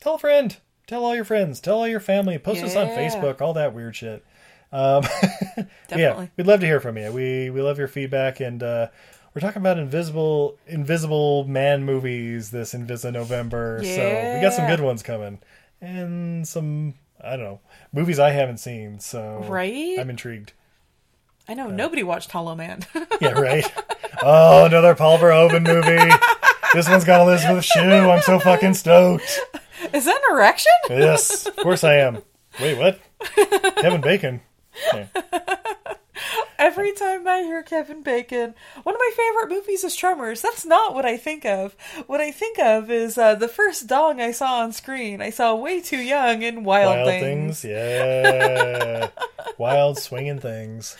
[0.00, 0.56] tell a friend.
[0.86, 1.60] Tell all your friends.
[1.60, 2.38] Tell all your family.
[2.38, 3.40] Post us on Facebook.
[3.40, 4.24] All that weird shit.
[4.72, 5.02] Um,
[5.96, 7.10] yeah, we'd love to hear from you.
[7.12, 8.88] We we love your feedback, and uh,
[9.34, 13.80] we're talking about invisible invisible man movies this Invisa November.
[13.82, 15.38] So we got some good ones coming,
[15.80, 17.60] and some I don't know
[17.92, 19.00] movies I haven't seen.
[19.00, 19.98] So Right?
[19.98, 20.52] I'm intrigued.
[21.48, 22.80] I know nobody watched Hollow Man.
[23.20, 23.64] Yeah, right.
[24.22, 26.14] oh, another Paul Verhoeven movie.
[26.72, 27.80] This one's got Elizabeth Shue.
[27.80, 29.40] I'm so fucking stoked.
[29.92, 30.70] Is that an erection?
[30.90, 32.18] Yes, of course I am.
[32.60, 33.00] Wait, what?
[33.76, 34.40] Kevin Bacon.
[34.94, 35.08] Okay.
[36.58, 40.42] Every time I hear Kevin Bacon, one of my favorite movies is Tremors.
[40.42, 41.76] That's not what I think of.
[42.08, 45.22] What I think of is uh, the first dong I saw on screen.
[45.22, 47.60] I saw way too young in Wild, Wild Things.
[47.60, 49.08] things, yeah.
[49.58, 50.96] Wild swinging things.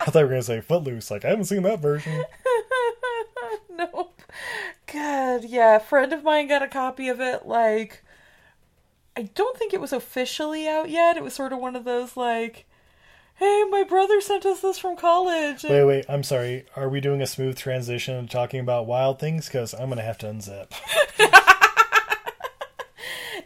[0.00, 1.10] I thought you were gonna say Footloose.
[1.10, 2.24] Like I haven't seen that version.
[3.70, 4.20] nope.
[4.92, 5.76] God, yeah.
[5.76, 7.46] A friend of mine got a copy of it.
[7.46, 8.02] Like,
[9.16, 11.16] I don't think it was officially out yet.
[11.16, 12.66] It was sort of one of those like,
[13.42, 16.04] "Hey, my brother sent us this from college." Wait, wait.
[16.08, 16.66] I'm sorry.
[16.76, 19.46] Are we doing a smooth transition to talking about Wild Things?
[19.46, 20.70] Because I'm gonna have to unzip.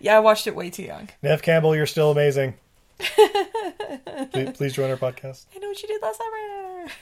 [0.01, 1.09] Yeah, I watched it way too young.
[1.23, 2.55] Neve Campbell, you're still amazing.
[2.99, 5.47] please, please join our podcast.
[5.55, 6.93] I know what you did last summer.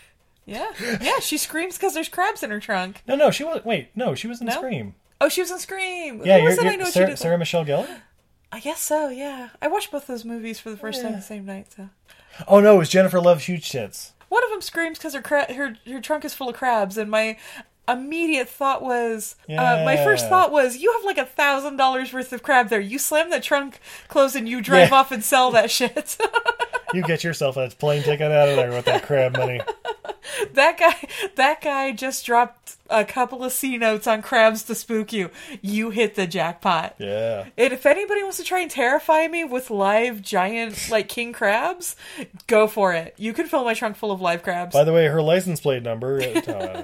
[0.47, 0.71] Yeah,
[1.01, 1.19] yeah.
[1.21, 3.03] She screams because there's crabs in her trunk.
[3.07, 3.65] No, no, she was.
[3.65, 4.55] Wait, no, she was in No?
[4.55, 4.95] Scream.
[5.21, 6.23] Oh, she was in Scream.
[6.25, 6.65] Yeah, you're, was it?
[6.65, 7.19] you're I know Sarah, she did.
[7.19, 8.01] Sarah Michelle Gellar.
[8.53, 9.09] I guess so.
[9.09, 11.73] Yeah, I watched both those movies for the first time the same night.
[11.75, 11.89] So
[12.49, 14.13] Oh no, it was Jennifer Love's Huge Tits.
[14.29, 17.11] one of them screams because her, cra- her her trunk is full of crabs, and
[17.11, 17.37] my
[17.87, 22.33] immediate thought was, uh, my first thought was, you have like a thousand dollars worth
[22.33, 22.81] of crab there.
[22.81, 23.79] You slam the trunk
[24.09, 24.97] closed and you drive Yeah.
[24.97, 26.17] off and sell that shit.
[26.93, 29.61] You get yourself a plane ticket out of there with that crab money.
[30.53, 35.13] that guy, that guy just dropped a couple of C notes on crabs to spook
[35.13, 35.31] you.
[35.63, 36.95] You hit the jackpot.
[36.99, 37.47] Yeah.
[37.57, 41.97] And if anybody wants to try and terrify me with live giant like king crabs,
[42.47, 43.15] go for it.
[43.17, 44.73] You can fill my trunk full of live crabs.
[44.75, 46.21] By the way, her license plate number.
[46.21, 46.83] uh,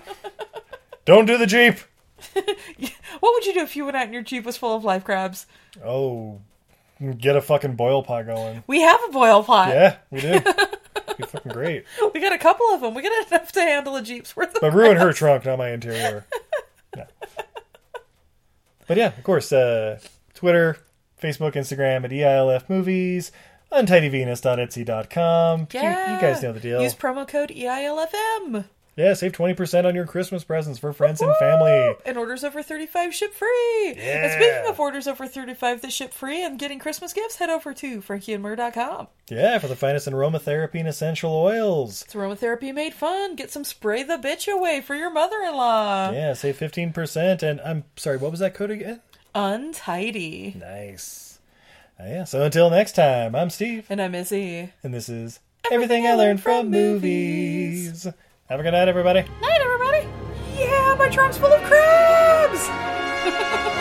[1.05, 1.77] don't do the Jeep.
[2.35, 5.05] what would you do if you went out and your jeep was full of live
[5.05, 5.47] crabs?
[5.85, 6.41] Oh,
[7.19, 8.63] get a fucking boil pot going.
[8.67, 9.69] We have a boil pot.
[9.71, 10.41] Yeah, we do.
[11.21, 11.85] Be fucking great.
[12.15, 12.95] We got a couple of them.
[12.95, 15.71] We got enough to handle a jeep's worth of But ruin her trunk, not my
[15.71, 16.27] interior.
[16.97, 17.05] No.
[18.89, 20.01] But yeah, of course, uh,
[20.35, 20.79] Twitter,
[21.23, 23.31] Facebook, Instagram at EILF Movies,
[23.71, 25.61] untidyvenus.etsy.com.
[25.61, 26.15] You, Yeah.
[26.17, 26.83] you guys know the deal.
[26.83, 28.65] Use promo code EILFM.
[29.01, 31.95] Yeah, save 20% on your Christmas presents for friends and family.
[32.05, 33.95] And orders over 35 ship free.
[33.97, 37.73] And speaking of orders over 35 that ship free and getting Christmas gifts, head over
[37.73, 39.09] to frankieandmur.com.
[39.31, 42.03] Yeah, for the finest in aromatherapy and essential oils.
[42.03, 43.37] It's aromatherapy made fun.
[43.37, 46.11] Get some spray the bitch away for your mother-in-law.
[46.11, 47.43] Yeah, save 15%.
[47.43, 49.01] And I'm sorry, what was that code again?
[49.35, 50.57] Untidy.
[50.59, 51.39] Nice.
[51.99, 53.87] Uh, yeah, so until next time, I'm Steve.
[53.89, 54.75] And I'm Izzy.
[54.83, 55.41] And this is
[55.71, 58.07] Everything, I Learned from movies.
[58.51, 59.21] Have a good night, everybody.
[59.21, 60.09] Night, everybody.
[60.59, 63.77] Yeah, my trunk's full of crabs.